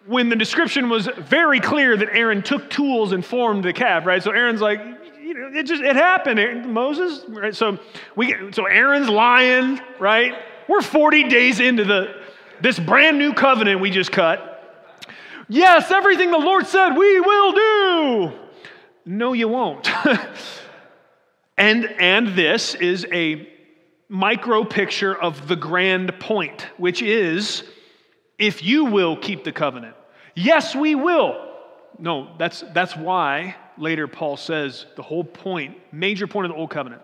[0.06, 4.22] When the description was very clear that Aaron took tools and formed the calf, right?
[4.22, 4.80] So Aaron's like,
[5.30, 6.66] you know, it just, it happened.
[6.74, 7.54] Moses, right?
[7.54, 7.78] So,
[8.16, 10.34] we, so Aaron's lying, right?
[10.68, 12.20] We're 40 days into the,
[12.60, 14.96] this brand new covenant we just cut.
[15.48, 18.32] Yes, everything the Lord said we will do.
[19.06, 19.88] No, you won't.
[21.56, 23.48] and, and this is a
[24.08, 27.62] micro picture of the grand point, which is
[28.36, 29.94] if you will keep the covenant.
[30.34, 31.52] Yes, we will.
[32.00, 36.70] No, that's, that's why later Paul says the whole point, major point of the old
[36.70, 37.02] covenant,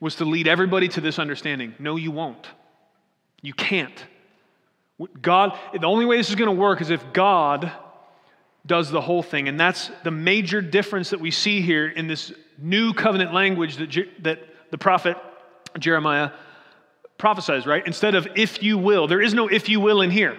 [0.00, 1.74] was to lead everybody to this understanding.
[1.78, 2.46] No, you won't.
[3.42, 4.04] You can't.
[5.20, 7.72] God, the only way this is going to work is if God
[8.66, 9.48] does the whole thing.
[9.48, 14.22] And that's the major difference that we see here in this new covenant language that,
[14.22, 15.16] that the prophet
[15.78, 16.30] Jeremiah
[17.16, 17.86] prophesies, right?
[17.86, 20.36] Instead of if you will, there is no if you will in here.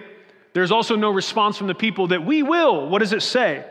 [0.52, 2.88] There's also no response from the people that we will.
[2.88, 3.64] What does it say?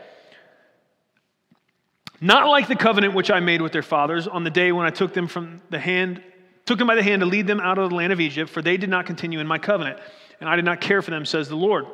[2.22, 4.90] Not like the covenant which I made with their fathers on the day when I
[4.90, 6.22] took them from the hand,
[6.66, 8.62] took them by the hand to lead them out of the land of Egypt, for
[8.62, 9.98] they did not continue in my covenant,
[10.40, 11.84] and I did not care for them, says the Lord.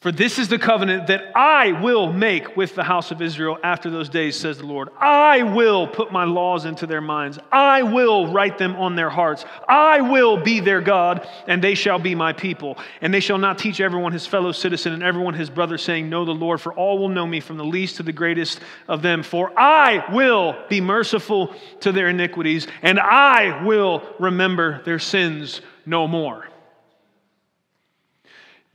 [0.00, 3.88] For this is the covenant that I will make with the house of Israel after
[3.88, 4.90] those days, says the Lord.
[5.00, 7.38] I will put my laws into their minds.
[7.50, 9.46] I will write them on their hearts.
[9.66, 12.76] I will be their God, and they shall be my people.
[13.00, 16.26] And they shall not teach everyone his fellow citizen and everyone his brother, saying, Know
[16.26, 19.22] the Lord, for all will know me, from the least to the greatest of them.
[19.22, 26.06] For I will be merciful to their iniquities, and I will remember their sins no
[26.06, 26.46] more.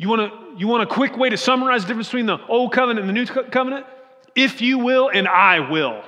[0.02, 2.74] You want, to, you want a quick way to summarize the difference between the old
[2.74, 3.86] covenant and the new covenant?
[4.34, 6.02] If you will, and I will.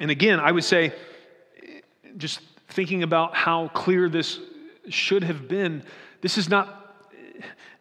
[0.00, 0.94] And again, I would say,
[2.16, 4.40] just thinking about how clear this
[4.88, 5.82] should have been,
[6.22, 6.96] this is not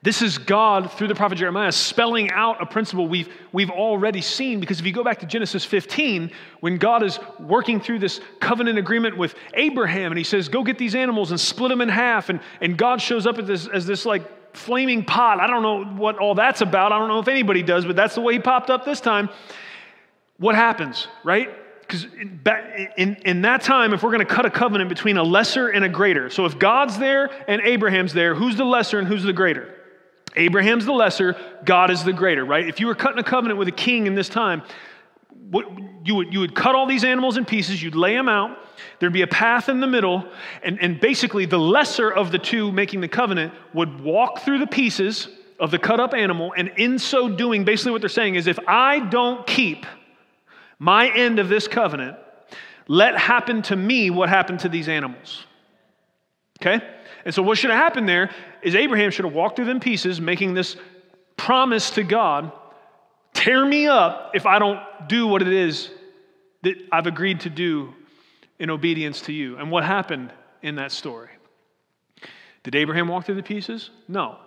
[0.08, 4.62] this is God, through the prophet Jeremiah, spelling out a principle we've, we've already seen.
[4.62, 6.32] Because if you go back to Genesis 15,
[6.62, 10.78] when God is working through this covenant agreement with Abraham, and he says, Go get
[10.78, 12.30] these animals and split them in half.
[12.30, 15.42] And, and God shows up as this, as this like flaming pot.
[15.42, 16.94] I don't know what all that's about.
[16.94, 19.28] I don't know if anybody does, but that's the way he popped up this time.
[20.38, 21.50] What happens, right?
[21.82, 22.42] because in,
[22.98, 25.84] in, in that time, if we're going to cut a covenant between a lesser and
[25.86, 29.34] a greater, so if God's there and Abraham's there, who's the lesser and who's the
[29.34, 29.74] greater?
[30.38, 31.36] Abraham's the lesser,
[31.66, 32.68] God is the greater, right?
[32.68, 34.62] If you were cutting a covenant with a king in this time,
[35.50, 35.66] what,
[36.06, 38.58] you, would, you would cut all these animals in pieces, you'd lay them out,
[39.00, 40.26] there'd be a path in the middle,
[40.64, 44.68] and, and basically the lesser of the two making the covenant would walk through the
[44.68, 45.28] pieces
[45.60, 48.60] of the cut up animal, and in so doing, basically what they're saying is if
[48.68, 49.86] I don't keep
[50.80, 52.18] my end of this covenant,
[52.88, 55.46] let happen to me what happened to these animals.
[56.62, 56.80] Okay?
[57.26, 58.30] And so, what should have happened there
[58.68, 60.76] is Abraham should have walked through them pieces, making this
[61.38, 62.52] promise to God
[63.34, 65.90] tear me up if I don't do what it is
[66.64, 67.94] that I've agreed to do
[68.60, 69.58] in obedience to you.
[69.58, 71.30] And what happened in that story?
[72.64, 73.90] Did Abraham walk through the pieces?
[74.10, 74.38] No.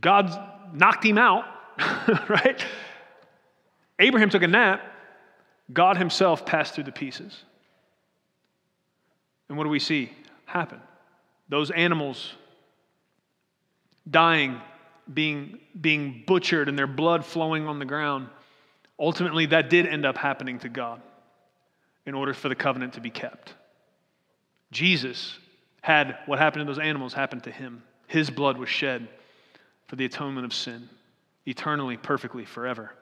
[0.00, 0.30] God
[0.72, 1.46] knocked him out,
[2.28, 2.64] right?
[3.98, 4.82] Abraham took a nap,
[5.72, 7.42] God himself passed through the pieces.
[9.48, 10.12] And what do we see
[10.44, 10.80] happen?
[11.50, 12.32] Those animals
[14.08, 14.60] dying,
[15.12, 18.28] being, being butchered, and their blood flowing on the ground.
[18.98, 21.02] Ultimately, that did end up happening to God
[22.06, 23.54] in order for the covenant to be kept.
[24.70, 25.36] Jesus
[25.82, 27.82] had what happened to those animals happen to him.
[28.06, 29.08] His blood was shed
[29.88, 30.88] for the atonement of sin,
[31.46, 32.92] eternally, perfectly, forever.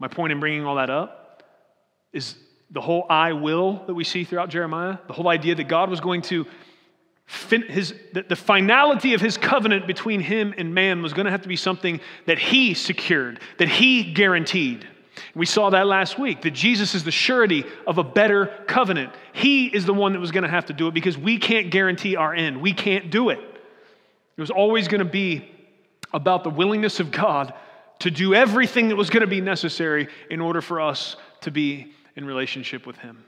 [0.00, 1.44] My point in bringing all that up
[2.12, 2.34] is
[2.72, 6.00] the whole I will that we see throughout Jeremiah, the whole idea that God was
[6.00, 6.46] going to
[7.26, 11.42] his, the, the finality of his covenant between him and man was going to have
[11.42, 14.86] to be something that he secured, that he guaranteed.
[15.34, 19.12] We saw that last week, that Jesus is the surety of a better covenant.
[19.32, 21.70] He is the one that was going to have to do it because we can't
[21.70, 22.60] guarantee our end.
[22.60, 23.38] We can't do it.
[23.38, 25.50] It was always going to be
[26.12, 27.54] about the willingness of God
[28.00, 31.92] to do everything that was going to be necessary in order for us to be
[32.16, 33.24] in relationship with Him.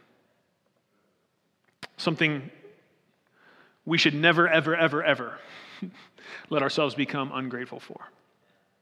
[1.96, 2.50] Something
[3.86, 5.38] we should never, ever, ever, ever
[6.50, 8.00] let ourselves become ungrateful for.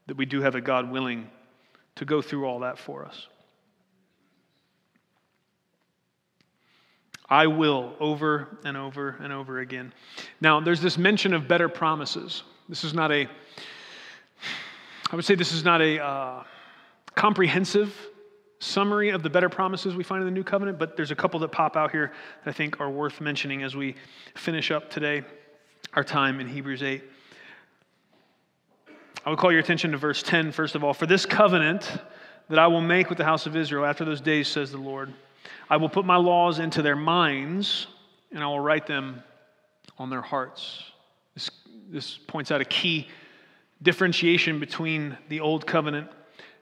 [0.07, 1.29] That we do have a God willing
[1.95, 3.27] to go through all that for us.
[7.27, 9.93] I will over and over and over again.
[10.41, 12.43] Now, there's this mention of better promises.
[12.69, 13.27] This is not a
[15.11, 16.43] I would say this is not a uh,
[17.15, 17.95] comprehensive
[18.59, 21.39] summary of the better promises we find in the new covenant, but there's a couple
[21.41, 22.11] that pop out here
[22.43, 23.95] that I think are worth mentioning as we
[24.35, 25.23] finish up today
[25.93, 27.03] our time in Hebrews 8.
[29.25, 30.93] I would call your attention to verse 10, first of all.
[30.93, 31.91] For this covenant
[32.49, 35.11] that I will make with the house of Israel after those days, says the Lord,
[35.69, 37.87] I will put my laws into their minds
[38.31, 39.23] and I will write them
[39.97, 40.83] on their hearts.
[41.33, 41.49] This,
[41.89, 43.07] this points out a key
[43.81, 46.09] differentiation between the old covenant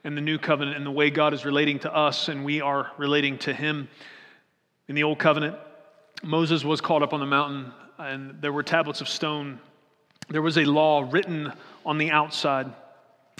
[0.04, 2.92] and the new covenant and the way God is relating to us and we are
[2.98, 3.88] relating to him.
[4.88, 5.56] In the old covenant,
[6.24, 9.60] Moses was called up on the mountain and there were tablets of stone.
[10.30, 11.52] There was a law written
[11.86, 12.72] on the outside.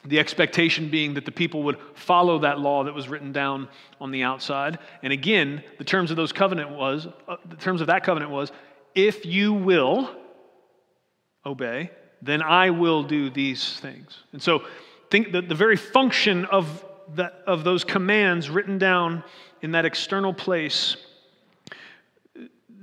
[0.06, 3.70] The expectation being that the people would follow that law that was written down
[4.02, 4.80] on the outside.
[5.02, 8.52] And again, the terms of those covenant was, uh, the terms of that covenant was,
[8.96, 10.14] if you will
[11.46, 11.90] obey,
[12.22, 14.18] then I will do these things.
[14.32, 14.64] And so,
[15.14, 16.84] think that the very function of,
[17.14, 19.24] the, of those commands written down
[19.62, 20.98] in that external place,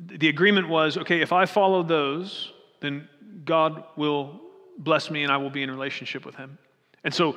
[0.07, 3.09] the agreement was okay, if I follow those, then
[3.45, 4.41] God will
[4.78, 6.57] bless me and I will be in relationship with Him.
[7.03, 7.37] And so,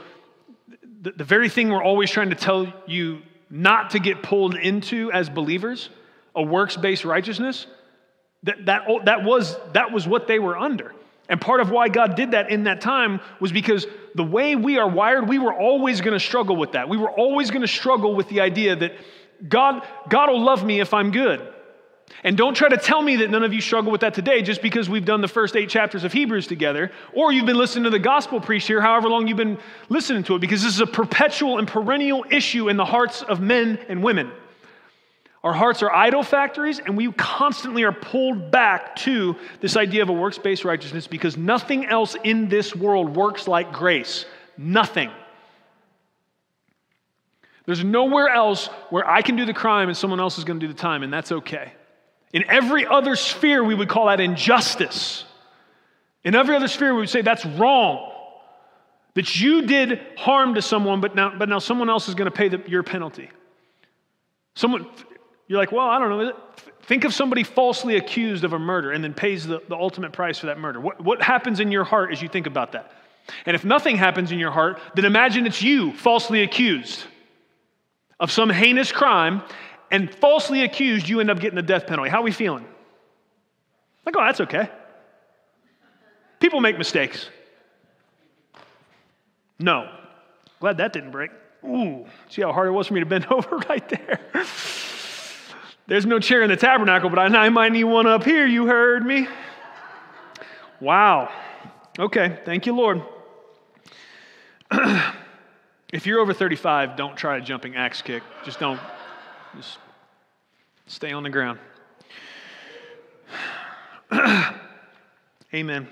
[1.02, 5.12] the, the very thing we're always trying to tell you not to get pulled into
[5.12, 5.90] as believers,
[6.36, 7.66] a works based righteousness,
[8.44, 10.94] that, that, that, was, that was what they were under.
[11.34, 14.78] And part of why God did that in that time was because the way we
[14.78, 16.88] are wired, we were always going to struggle with that.
[16.88, 18.94] We were always going to struggle with the idea that
[19.50, 21.42] God, God will love me if I'm good.
[22.24, 24.62] And don't try to tell me that none of you struggle with that today just
[24.62, 27.90] because we've done the first eight chapters of Hebrews together, or you've been listening to
[27.90, 29.58] the gospel preached here, however long you've been
[29.90, 33.42] listening to it, because this is a perpetual and perennial issue in the hearts of
[33.42, 34.32] men and women.
[35.44, 40.10] Our hearts are idol factories, and we constantly are pulled back to this idea of
[40.10, 44.26] a works based righteousness because nothing else in this world works like grace.
[44.58, 45.12] Nothing.
[47.66, 50.68] There's nowhere else where I can do the crime and someone else is going to
[50.68, 51.74] do the time, and that's okay.
[52.32, 55.26] In every other sphere, we would call that injustice.
[56.24, 58.12] In every other sphere, we would say that's wrong.
[59.16, 62.36] That you did harm to someone, but now, but now someone else is going to
[62.36, 63.30] pay the, your penalty.
[64.56, 64.88] Someone,
[65.54, 66.34] you're like, well, I don't know.
[66.88, 70.40] Think of somebody falsely accused of a murder and then pays the, the ultimate price
[70.40, 70.82] for that murder.
[70.82, 72.92] What, what happens in your heart as you think about that?
[73.46, 77.04] And if nothing happens in your heart, then imagine it's you falsely accused
[78.20, 79.44] of some heinous crime
[79.92, 82.10] and falsely accused, you end up getting the death penalty.
[82.10, 82.66] How are we feeling?
[84.08, 84.72] Like, oh, that's okay.
[86.40, 87.30] People make mistakes.
[89.60, 89.88] No.
[90.60, 91.30] Glad that didn't break.
[91.64, 94.20] Ooh, see how hard it was for me to bend over right there?
[95.86, 98.46] There's no chair in the tabernacle, but I, might need one up here.
[98.46, 99.28] You heard me.
[100.80, 101.30] Wow.
[102.00, 103.02] Okay, thank you, Lord.
[105.92, 108.24] if you're over 35, don't try a jumping axe kick.
[108.46, 108.80] Just don't.
[109.58, 109.78] Just
[110.88, 111.60] stay on the ground.
[115.54, 115.88] Amen.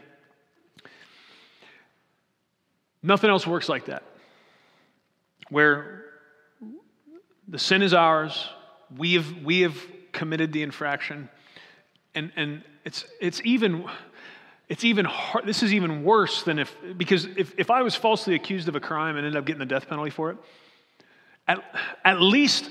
[3.03, 4.03] Nothing else works like that.
[5.49, 6.05] Where
[7.47, 8.49] the sin is ours,
[8.97, 9.77] we have, we have
[10.11, 11.29] committed the infraction,
[12.15, 13.85] and, and it's, it's even
[14.71, 18.35] it's even hard, this is even worse than if, because if, if I was falsely
[18.35, 20.37] accused of a crime and ended up getting the death penalty for it,
[21.45, 21.61] at,
[22.05, 22.69] at least,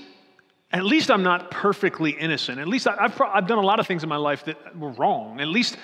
[0.73, 2.59] at least I'm not perfectly innocent.
[2.59, 4.93] At least I, have I've done a lot of things in my life that were
[4.93, 5.43] wrong.
[5.43, 5.77] At least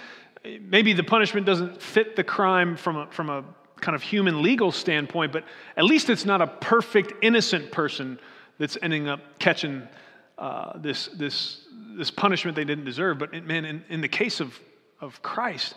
[0.62, 3.45] maybe the punishment doesn't fit the crime from a, from a
[3.82, 5.45] kind of human legal standpoint, but
[5.76, 8.18] at least it's not a perfect innocent person
[8.59, 9.87] that's ending up catching
[10.39, 11.62] uh, this, this,
[11.97, 13.18] this punishment they didn't deserve.
[13.18, 14.59] But man, in, in the case of,
[15.01, 15.74] of Christ,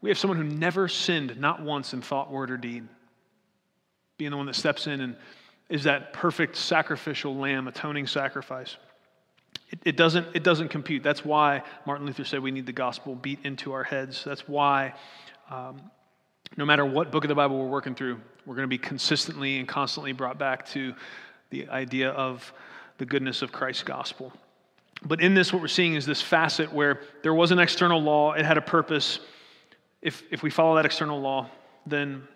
[0.00, 2.86] we have someone who never sinned, not once in thought, word, or deed.
[4.18, 5.16] Being the one that steps in and
[5.68, 8.76] is that perfect sacrificial lamb, atoning sacrifice.
[9.70, 11.02] It, it, doesn't, it doesn't compute.
[11.02, 14.22] That's why Martin Luther said we need the gospel beat into our heads.
[14.24, 14.94] That's why,
[15.50, 15.80] um,
[16.56, 19.58] no matter what book of the Bible we're working through, we're going to be consistently
[19.58, 20.94] and constantly brought back to
[21.50, 22.52] the idea of
[22.98, 24.32] the goodness of Christ's gospel.
[25.02, 28.32] But in this, what we're seeing is this facet where there was an external law,
[28.32, 29.20] it had a purpose,
[30.00, 31.48] if, if we follow that external law,
[31.86, 32.26] then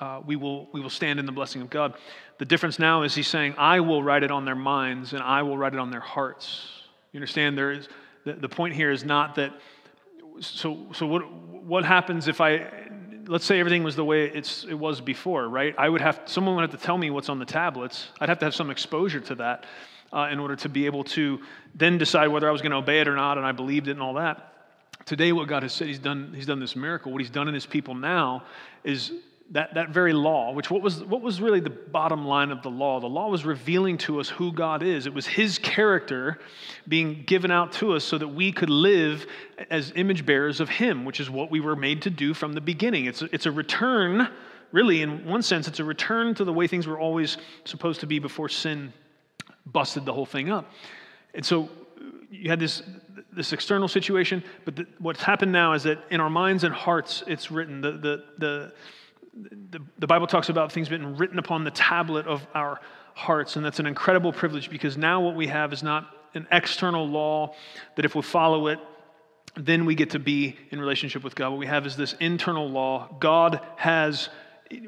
[0.00, 1.94] uh, we, will, we will stand in the blessing of God.
[2.38, 5.42] The difference now is he's saying, I will write it on their minds and I
[5.42, 6.82] will write it on their hearts.
[7.12, 7.58] You understand?
[7.58, 7.88] There is,
[8.24, 9.52] the, the point here is not that,
[10.40, 12.66] so, so what, what happens if I,
[13.28, 15.74] let's say everything was the way it's, it was before, right?
[15.78, 18.08] I would have, someone would have to tell me what's on the tablets.
[18.20, 19.66] I'd have to have some exposure to that
[20.12, 21.38] uh, in order to be able to
[21.74, 23.92] then decide whether I was going to obey it or not and I believed it
[23.92, 24.54] and all that
[25.04, 27.54] today what god has said he's done he's done this miracle what he's done in
[27.54, 28.42] his people now
[28.84, 29.12] is
[29.50, 32.70] that, that very law which what was what was really the bottom line of the
[32.70, 33.00] law?
[33.00, 35.06] The law was revealing to us who god is.
[35.06, 36.38] It was his character
[36.86, 39.26] being given out to us so that we could live
[39.70, 42.60] as image bearers of him which is what we were made to do from the
[42.60, 43.06] beginning.
[43.06, 44.28] It's a, it's a return
[44.72, 48.06] really in one sense it's a return to the way things were always supposed to
[48.06, 48.92] be before sin
[49.72, 50.70] busted the whole thing up.
[51.34, 51.68] And so
[52.30, 52.82] you had this,
[53.32, 57.22] this external situation, but the, what's happened now is that in our minds and hearts,
[57.26, 57.80] it's written.
[57.80, 58.72] The, the, the,
[59.34, 62.80] the, the Bible talks about things being written upon the tablet of our
[63.14, 67.08] hearts, and that's an incredible privilege because now what we have is not an external
[67.08, 67.54] law
[67.96, 68.78] that if we follow it,
[69.56, 71.50] then we get to be in relationship with God.
[71.50, 73.08] What we have is this internal law.
[73.18, 74.28] God has,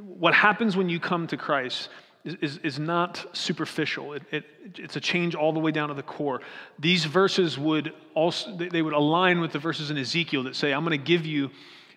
[0.01, 1.89] what happens when you come to Christ
[2.25, 4.13] is, is not superficial.
[4.13, 4.45] It, it,
[4.77, 6.41] it's a change all the way down to the core.
[6.79, 10.85] These verses would also, they would align with the verses in Ezekiel that say, I'm
[10.85, 11.51] going to give you,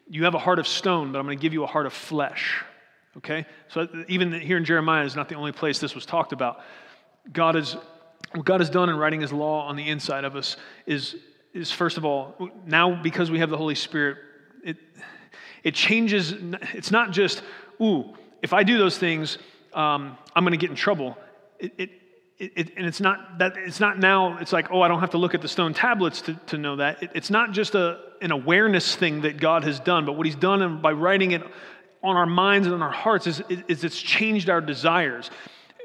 [0.09, 1.93] you have a heart of stone, but I'm going to give you a heart of
[1.93, 2.63] flesh.
[3.17, 3.45] Okay?
[3.69, 6.61] So even here in Jeremiah is not the only place this was talked about.
[7.31, 7.75] God is,
[8.33, 11.15] what God has done in writing his law on the inside of us is,
[11.53, 14.17] is first of all, now because we have the Holy Spirit,
[14.63, 14.77] it,
[15.63, 16.33] it changes,
[16.73, 17.43] it's not just,
[17.81, 19.37] ooh, if I do those things,
[19.73, 21.17] um, I'm going to get in trouble.
[21.59, 21.89] It, it,
[22.55, 25.17] it, and it's not that it's not now it's like oh i don't have to
[25.17, 27.01] look at the stone tablets to, to know that.
[27.01, 30.35] It, it's not just a, an awareness thing that god has done but what he's
[30.35, 31.43] done by writing it
[32.03, 35.29] on our minds and on our hearts is, is it's changed our desires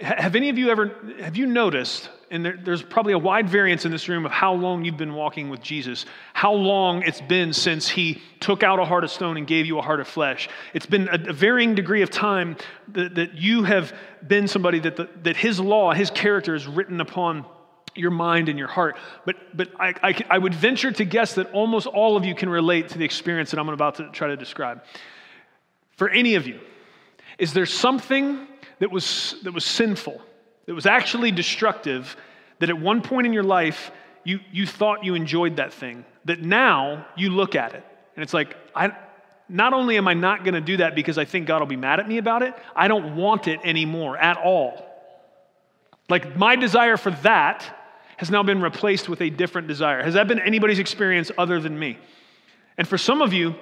[0.00, 3.84] have any of you ever have you noticed and there, there's probably a wide variance
[3.84, 7.52] in this room of how long you've been walking with jesus how long it's been
[7.52, 10.48] since he took out a heart of stone and gave you a heart of flesh.
[10.74, 12.56] It's been a, a varying degree of time
[12.88, 13.92] that, that you have
[14.26, 17.44] been somebody that, the, that his law his character is written upon
[17.94, 18.96] your mind and your heart.
[19.24, 22.48] But, but I, I, I would venture to guess that almost all of you can
[22.48, 24.82] relate to the experience that i'm about to try to describe.
[25.96, 26.60] For any of you
[27.38, 28.46] is there something
[28.80, 30.20] that was, that was sinful,
[30.66, 32.16] that was actually destructive,
[32.58, 33.90] that at one point in your life
[34.24, 37.84] you, you thought you enjoyed that thing, that now you look at it
[38.16, 38.92] and it's like, I,
[39.48, 41.76] not only am I not going to do that because I think God will be
[41.76, 44.84] mad at me about it, I don't want it anymore at all.
[46.08, 47.74] Like my desire for that
[48.16, 50.02] has now been replaced with a different desire.
[50.02, 51.98] Has that been anybody's experience other than me?
[52.76, 53.54] And for some of you,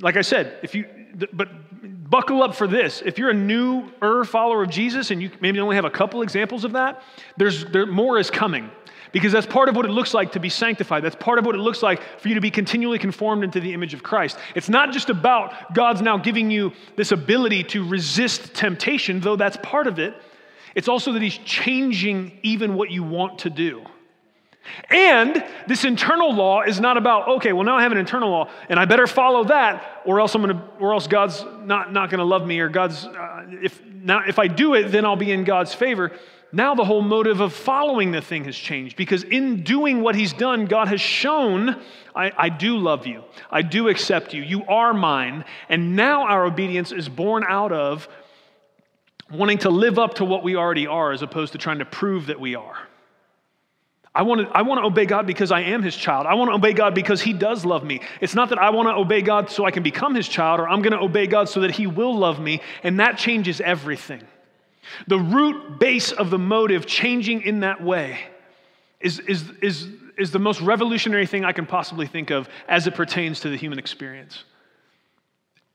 [0.00, 0.86] like I said, if you,
[1.32, 1.67] but
[2.08, 3.02] buckle up for this.
[3.04, 6.64] If you're a newer follower of Jesus and you maybe only have a couple examples
[6.64, 7.02] of that,
[7.36, 8.70] there's there, more is coming.
[9.10, 11.02] Because that's part of what it looks like to be sanctified.
[11.02, 13.72] That's part of what it looks like for you to be continually conformed into the
[13.72, 14.36] image of Christ.
[14.54, 19.56] It's not just about God's now giving you this ability to resist temptation, though that's
[19.62, 20.14] part of it.
[20.74, 23.82] It's also that He's changing even what you want to do.
[24.90, 28.50] And this internal law is not about, okay, well, now I have an internal law
[28.68, 32.18] and I better follow that or else I'm to, or else God's not, not going
[32.18, 35.32] to love me or God's, uh, if, now, if I do it, then I'll be
[35.32, 36.12] in God's favor.
[36.50, 40.32] Now the whole motive of following the thing has changed because in doing what he's
[40.32, 41.80] done, God has shown,
[42.16, 43.22] I, I do love you.
[43.50, 44.42] I do accept you.
[44.42, 45.44] You are mine.
[45.68, 48.08] And now our obedience is born out of
[49.30, 52.26] wanting to live up to what we already are as opposed to trying to prove
[52.26, 52.87] that we are.
[54.14, 56.26] I want, to, I want to obey God because I am his child.
[56.26, 58.00] I want to obey God because he does love me.
[58.20, 60.68] It's not that I want to obey God so I can become his child or
[60.68, 64.22] I'm going to obey God so that he will love me, and that changes everything.
[65.06, 68.18] The root base of the motive changing in that way
[69.00, 72.94] is, is, is, is the most revolutionary thing I can possibly think of as it
[72.94, 74.44] pertains to the human experience.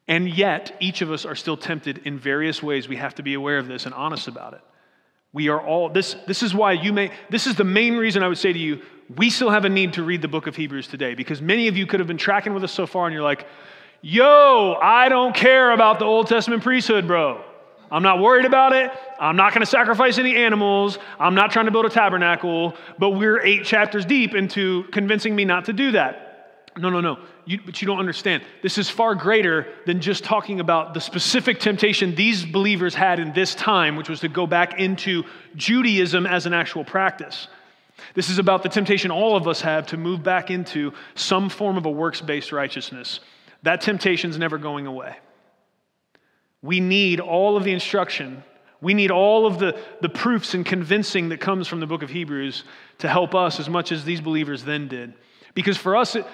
[0.07, 2.89] And yet, each of us are still tempted in various ways.
[2.89, 4.61] We have to be aware of this and honest about it.
[5.34, 8.27] We are all, this, this is why you may, this is the main reason I
[8.27, 8.81] would say to you,
[9.17, 11.75] we still have a need to read the book of Hebrews today because many of
[11.75, 13.47] you could have been tracking with us so far and you're like,
[14.01, 17.43] yo, I don't care about the Old Testament priesthood, bro.
[17.91, 18.91] I'm not worried about it.
[19.19, 20.97] I'm not going to sacrifice any animals.
[21.19, 25.45] I'm not trying to build a tabernacle, but we're eight chapters deep into convincing me
[25.45, 26.22] not to do that.
[26.78, 27.19] No, no, no.
[27.45, 28.43] You, but you don't understand.
[28.61, 33.34] This is far greater than just talking about the specific temptation these believers had in
[33.34, 35.24] this time, which was to go back into
[35.55, 37.47] Judaism as an actual practice.
[38.15, 41.78] This is about the temptation all of us have to move back into some form
[41.78, 43.19] of a works based righteousness.
[43.61, 45.15] That temptation's never going away.
[46.61, 48.43] We need all of the instruction.
[48.82, 52.09] We need all of the, the proofs and convincing that comes from the book of
[52.09, 52.63] Hebrews
[52.99, 55.13] to help us as much as these believers then did.
[55.53, 56.26] Because for us, it,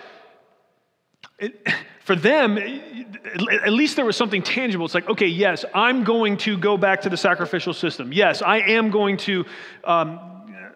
[2.03, 4.85] for them, at least there was something tangible.
[4.85, 8.11] It's like, okay, yes, I'm going to go back to the sacrificial system.
[8.11, 9.45] Yes, I am going to
[9.83, 10.19] um,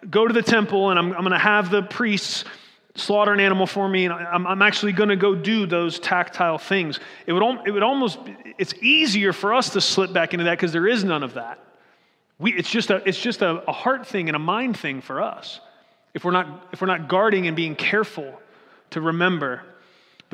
[0.09, 2.45] go to the temple and I'm, I'm going to have the priests
[2.95, 6.59] slaughter an animal for me and I'm, I'm actually going to go do those tactile
[6.59, 6.99] things.
[7.25, 8.19] It would, it would almost,
[8.59, 11.59] it's easier for us to slip back into that because there is none of that.
[12.37, 15.21] We, it's just, a, it's just a, a heart thing and a mind thing for
[15.21, 15.59] us.
[16.13, 18.39] If we're, not, if we're not guarding and being careful
[18.91, 19.63] to remember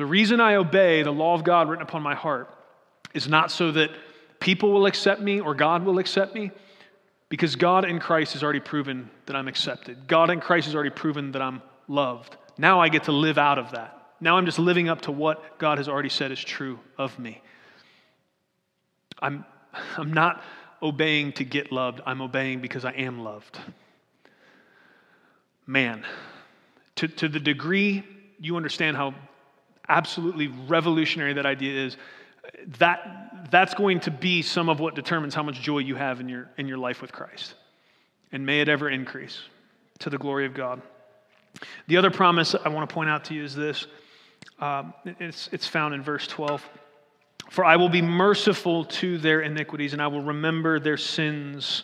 [0.00, 2.48] the reason I obey the law of God written upon my heart
[3.12, 3.90] is not so that
[4.38, 6.52] people will accept me or God will accept me,
[7.28, 10.08] because God in Christ has already proven that I'm accepted.
[10.08, 12.34] God in Christ has already proven that I'm loved.
[12.56, 14.14] Now I get to live out of that.
[14.22, 17.42] Now I'm just living up to what God has already said is true of me.
[19.20, 19.44] I'm,
[19.98, 20.42] I'm not
[20.82, 23.58] obeying to get loved, I'm obeying because I am loved.
[25.66, 26.06] Man,
[26.96, 28.02] to, to the degree
[28.38, 29.14] you understand how
[29.90, 31.96] absolutely revolutionary that idea is,
[32.78, 36.28] that, that's going to be some of what determines how much joy you have in
[36.28, 37.54] your, in your life with Christ.
[38.32, 39.40] And may it ever increase
[39.98, 40.80] to the glory of God.
[41.88, 43.86] The other promise I want to point out to you is this
[44.60, 46.66] um, it's, it's found in verse 12.
[47.50, 51.82] For I will be merciful to their iniquities, and I will remember their sins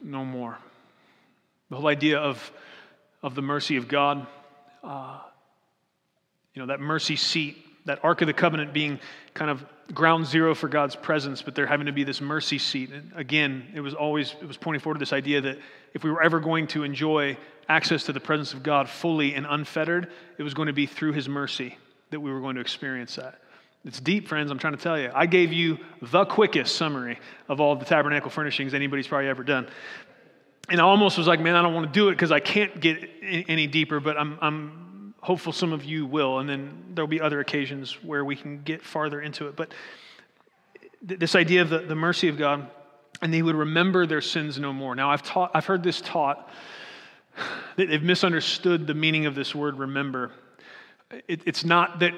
[0.00, 0.56] no more.
[1.68, 2.52] The whole idea of,
[3.22, 4.26] of the mercy of God.
[4.82, 5.18] Uh,
[6.54, 8.98] you know, that mercy seat, that Ark of the Covenant being
[9.34, 12.90] kind of ground zero for God's presence, but there having to be this mercy seat.
[12.90, 15.58] And again, it was always, it was pointing forward to this idea that
[15.92, 17.36] if we were ever going to enjoy
[17.68, 21.12] access to the presence of God fully and unfettered, it was going to be through
[21.12, 21.76] his mercy
[22.10, 23.40] that we were going to experience that.
[23.84, 25.10] It's deep, friends, I'm trying to tell you.
[25.14, 29.68] I gave you the quickest summary of all the tabernacle furnishings anybody's probably ever done.
[30.70, 32.80] And I almost was like, man, I don't want to do it because I can't
[32.80, 34.83] get any deeper, but I'm, I'm
[35.24, 38.82] hopeful some of you will, and then there'll be other occasions where we can get
[38.82, 39.56] farther into it.
[39.56, 39.72] But
[41.08, 42.68] th- this idea of the, the mercy of God,
[43.22, 44.94] and they would remember their sins no more.
[44.94, 46.50] Now, I've, taught, I've heard this taught
[47.76, 50.30] that they've misunderstood the meaning of this word remember.
[51.26, 52.12] It, it's, not that,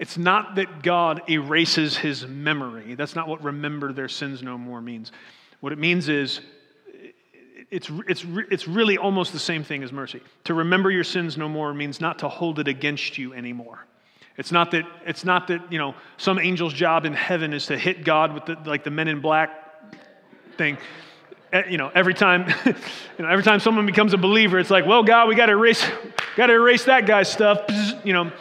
[0.00, 2.96] it's not that God erases his memory.
[2.96, 5.12] That's not what remember their sins no more means.
[5.60, 6.40] What it means is
[7.70, 10.22] it's, it's, it's really almost the same thing as mercy.
[10.44, 13.84] To remember your sins no more means not to hold it against you anymore.
[14.38, 17.76] It's not that, it's not that you know, some angel's job in heaven is to
[17.76, 19.50] hit God with the, like the men in black
[20.56, 20.78] thing.
[21.52, 22.74] Eh, you know, every time, you
[23.18, 25.84] know, every time someone becomes a believer, it's like, well, God, we got to erase,
[26.36, 27.62] got to erase that guy's stuff.
[28.04, 28.32] You know,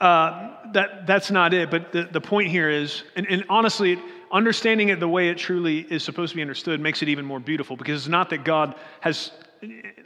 [0.00, 1.70] uh, that, that's not it.
[1.70, 3.98] But the, the point here is, and, and honestly,
[4.32, 7.40] understanding it the way it truly is supposed to be understood makes it even more
[7.40, 9.30] beautiful because it's not that God has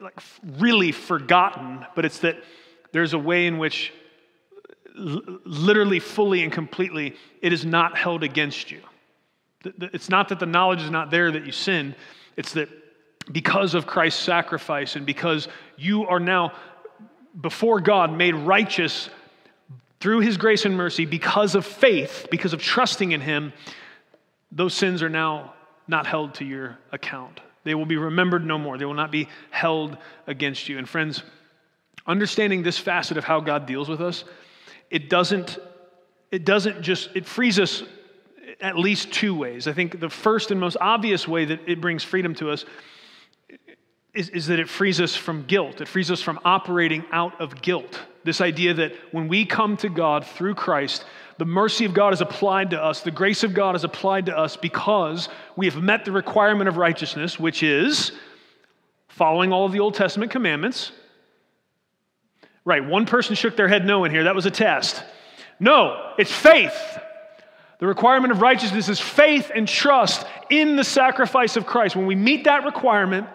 [0.01, 0.18] like
[0.59, 2.37] really forgotten, but it's that
[2.93, 3.93] there's a way in which
[4.95, 8.81] literally, fully, and completely, it is not held against you.
[9.64, 11.95] It's not that the knowledge is not there that you sin,
[12.37, 12.68] it's that
[13.33, 16.53] because of Christ's sacrifice and because you are now
[17.41, 19.11] before God made righteous
[20.01, 23.53] through his grace and mercy because of faith, because of trusting in him,
[24.53, 25.55] those sins are now
[25.88, 27.40] not held to your account.
[27.64, 28.78] They will be remembered no more.
[28.78, 30.78] They will not be held against you.
[30.78, 31.22] And friends,
[32.07, 34.24] understanding this facet of how God deals with us,
[34.90, 35.59] it doesn't,
[36.30, 37.82] it doesn't just, it frees us
[38.61, 39.66] at least two ways.
[39.66, 42.64] I think the first and most obvious way that it brings freedom to us
[44.14, 45.80] is, is that it frees us from guilt.
[45.80, 48.01] It frees us from operating out of guilt.
[48.24, 51.05] This idea that when we come to God through Christ,
[51.39, 54.37] the mercy of God is applied to us, the grace of God is applied to
[54.37, 58.12] us because we have met the requirement of righteousness, which is
[59.09, 60.93] following all of the Old Testament commandments.
[62.64, 64.24] Right, one person shook their head no in here.
[64.24, 65.05] That was a test.
[65.61, 66.99] No, it's faith.
[67.78, 71.95] The requirement of righteousness is faith and trust in the sacrifice of Christ.
[71.95, 73.26] When we meet that requirement,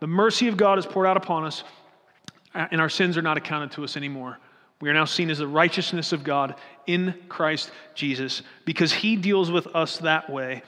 [0.00, 1.64] the mercy of God is poured out upon us,
[2.54, 4.38] and our sins are not accounted to us anymore.
[4.80, 6.54] We are now seen as the righteousness of God
[6.88, 8.42] in Christ Jesus.
[8.64, 10.62] Because He deals with us that way,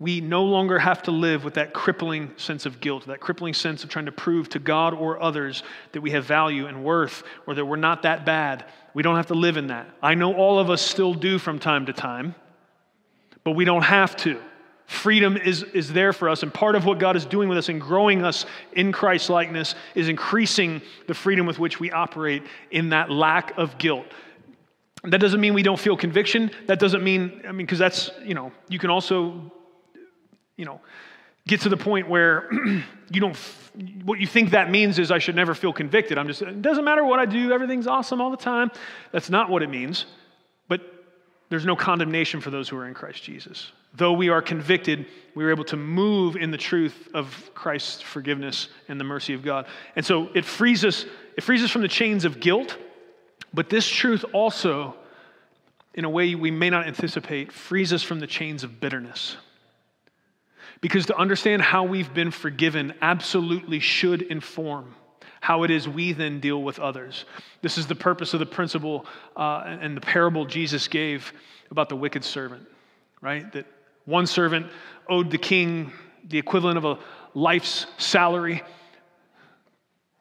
[0.00, 3.84] we no longer have to live with that crippling sense of guilt, that crippling sense
[3.84, 7.54] of trying to prove to God or others that we have value and worth or
[7.54, 8.64] that we're not that bad.
[8.94, 9.88] We don't have to live in that.
[10.02, 12.34] I know all of us still do from time to time,
[13.44, 14.40] but we don't have to.
[14.86, 17.68] Freedom is, is there for us, and part of what God is doing with us
[17.68, 22.42] and growing us in Christ likeness is increasing the freedom with which we operate
[22.72, 24.06] in that lack of guilt.
[25.04, 26.50] That doesn't mean we don't feel conviction.
[26.66, 29.52] That doesn't mean, I mean, because that's, you know, you can also,
[30.56, 30.80] you know,
[31.46, 32.48] get to the point where
[33.10, 33.36] you don't,
[34.04, 36.18] what you think that means is I should never feel convicted.
[36.18, 38.70] I'm just, it doesn't matter what I do, everything's awesome all the time.
[39.10, 40.06] That's not what it means.
[40.68, 40.82] But
[41.48, 43.72] there's no condemnation for those who are in Christ Jesus.
[43.94, 48.68] Though we are convicted, we are able to move in the truth of Christ's forgiveness
[48.88, 49.66] and the mercy of God.
[49.96, 51.04] And so it frees us,
[51.36, 52.78] it frees us from the chains of guilt,
[53.54, 54.94] but this truth also,
[55.94, 59.36] in a way we may not anticipate, frees us from the chains of bitterness.
[60.80, 64.94] Because to understand how we've been forgiven absolutely should inform
[65.40, 67.24] how it is we then deal with others.
[67.62, 71.32] This is the purpose of the principle uh, and the parable Jesus gave
[71.70, 72.64] about the wicked servant,
[73.20, 73.52] right?
[73.52, 73.66] That
[74.04, 74.66] one servant
[75.08, 75.92] owed the king
[76.28, 76.98] the equivalent of a
[77.34, 78.62] life's salary,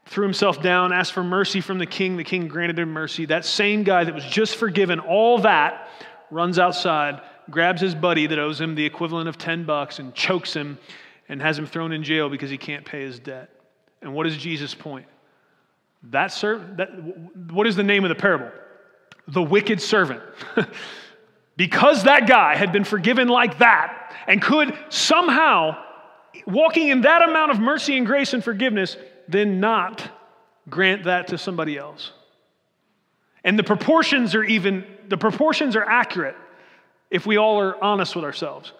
[0.05, 2.17] threw himself down, asked for mercy from the king.
[2.17, 3.25] The king granted him mercy.
[3.25, 5.89] That same guy that was just forgiven all that
[6.29, 10.53] runs outside, grabs his buddy that owes him the equivalent of 10 bucks and chokes
[10.53, 10.79] him
[11.29, 13.49] and has him thrown in jail because he can't pay his debt.
[14.01, 15.05] And what is Jesus' point?
[16.03, 16.89] That servant, that,
[17.51, 18.49] what is the name of the parable?
[19.27, 20.21] The wicked servant.
[21.57, 25.77] because that guy had been forgiven like that and could somehow,
[26.47, 28.97] walking in that amount of mercy and grace and forgiveness,
[29.31, 30.09] then not
[30.69, 32.11] grant that to somebody else.
[33.43, 36.35] And the proportions are even, the proportions are accurate
[37.09, 38.71] if we all are honest with ourselves.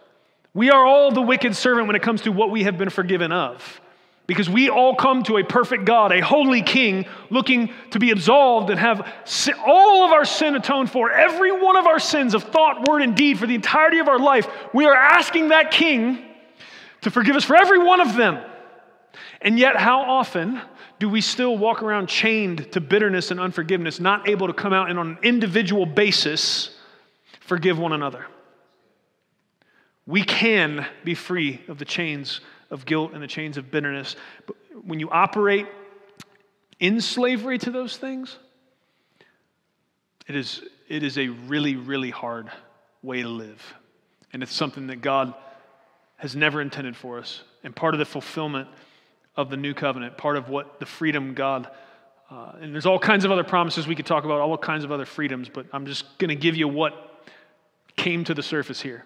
[0.53, 3.31] We are all the wicked servant when it comes to what we have been forgiven
[3.31, 3.81] of.
[4.27, 8.69] Because we all come to a perfect God, a holy King, looking to be absolved
[8.69, 9.11] and have
[9.65, 13.15] all of our sin atoned for, every one of our sins of thought, word, and
[13.15, 14.47] deed for the entirety of our life.
[14.73, 16.23] We are asking that King
[17.01, 18.39] to forgive us for every one of them.
[19.41, 20.61] And yet, how often
[20.99, 24.89] do we still walk around chained to bitterness and unforgiveness, not able to come out
[24.89, 26.77] and on an individual basis
[27.39, 28.27] forgive one another?
[30.05, 34.15] We can be free of the chains of guilt and the chains of bitterness.
[34.45, 35.67] But when you operate
[36.79, 38.37] in slavery to those things,
[40.27, 42.49] it is, it is a really, really hard
[43.01, 43.73] way to live.
[44.33, 45.33] And it's something that God
[46.17, 47.41] has never intended for us.
[47.63, 48.67] And part of the fulfillment
[49.35, 51.69] of the new covenant, part of what the freedom God,
[52.29, 54.91] uh, and there's all kinds of other promises we could talk about, all kinds of
[54.91, 57.25] other freedoms, but I'm just going to give you what
[57.95, 59.05] came to the surface here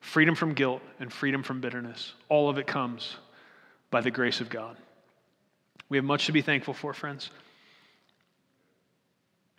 [0.00, 2.14] freedom from guilt and freedom from bitterness.
[2.28, 3.16] All of it comes
[3.90, 4.76] by the grace of God.
[5.88, 7.30] We have much to be thankful for, friends.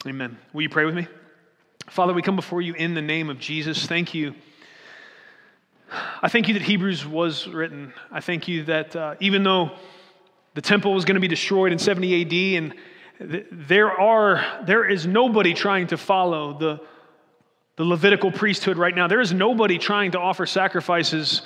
[0.07, 0.37] Amen.
[0.53, 1.07] Will you pray with me?
[1.89, 3.85] Father, we come before you in the name of Jesus.
[3.85, 4.33] Thank you.
[5.91, 7.93] I thank you that Hebrews was written.
[8.11, 9.71] I thank you that uh, even though
[10.53, 12.73] the temple was going to be destroyed in 70 AD, and
[13.31, 16.81] th- there are there is nobody trying to follow the
[17.79, 19.07] the Levitical priesthood right now.
[19.07, 21.43] There is nobody trying to offer sacrifices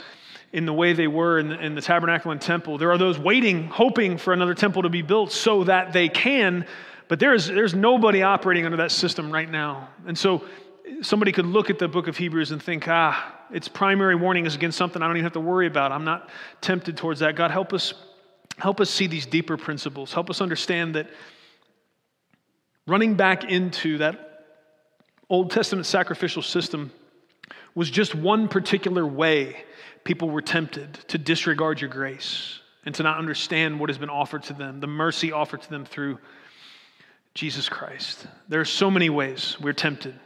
[0.52, 2.80] in the way they were in the, in the tabernacle and temple.
[2.80, 6.66] There are those waiting, hoping for another temple to be built so that they can,
[7.08, 9.90] but there's, there's nobody operating under that system right now.
[10.08, 10.44] And so
[11.02, 14.56] somebody could look at the book of Hebrews and think, ah, its primary warning is
[14.56, 15.92] against something I don't even have to worry about.
[15.92, 16.30] I'm not
[16.62, 17.36] tempted towards that.
[17.36, 17.94] God, help us,
[18.58, 20.14] help us see these deeper principles.
[20.14, 21.10] Help us understand that
[22.88, 24.46] running back into that
[25.30, 26.92] Old Testament sacrificial system
[27.76, 29.64] was just one particular way
[30.04, 34.44] people were tempted to disregard your grace and to not understand what has been offered
[34.44, 36.20] to them, the mercy offered to them through
[37.34, 38.28] Jesus Christ.
[38.48, 40.20] There are so many ways we're tempted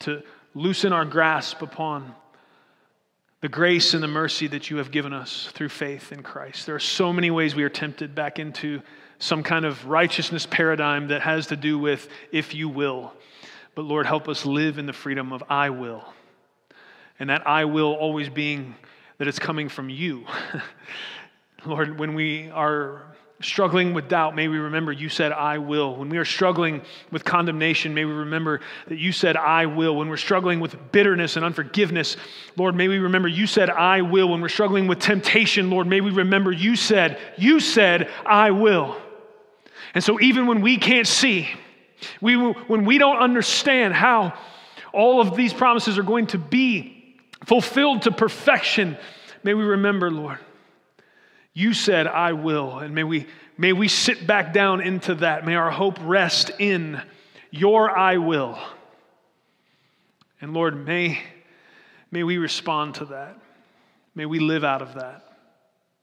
[0.00, 0.22] to
[0.54, 2.14] loosen our grasp upon
[3.40, 6.66] the grace and the mercy that you have given us through faith in Christ.
[6.66, 8.82] There are so many ways we are tempted back into
[9.18, 13.12] some kind of righteousness paradigm that has to do with if you will.
[13.74, 16.04] But Lord, help us live in the freedom of I will.
[17.18, 18.74] And that I will always being
[19.18, 20.26] that it's coming from you.
[21.66, 23.02] Lord, when we are
[23.40, 25.96] struggling with doubt, may we remember you said, I will.
[25.96, 29.96] When we are struggling with condemnation, may we remember that you said, I will.
[29.96, 32.16] When we're struggling with bitterness and unforgiveness,
[32.56, 34.28] Lord, may we remember you said, I will.
[34.28, 38.96] When we're struggling with temptation, Lord, may we remember you said, You said, I will.
[39.94, 41.48] And so even when we can't see,
[42.20, 44.34] we, when we don't understand how
[44.92, 48.96] all of these promises are going to be fulfilled to perfection.
[49.42, 50.38] May we remember, Lord,
[51.52, 52.78] you said, I will.
[52.78, 53.26] And may we,
[53.58, 55.44] may we sit back down into that.
[55.44, 57.00] May our hope rest in
[57.50, 58.58] your I will.
[60.40, 61.20] And Lord, may,
[62.10, 63.36] may we respond to that.
[64.14, 65.24] May we live out of that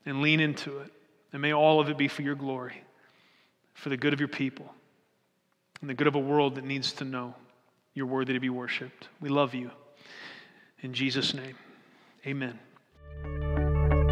[0.06, 0.91] and lean into it.
[1.34, 2.82] And may all of it be for your glory,
[3.74, 4.74] for the good of your people,
[5.82, 7.36] and the good of a world that needs to know
[7.93, 9.08] you're worthy to be worshiped.
[9.20, 9.72] We love you.
[10.82, 11.56] In Jesus' name,
[12.26, 12.60] amen.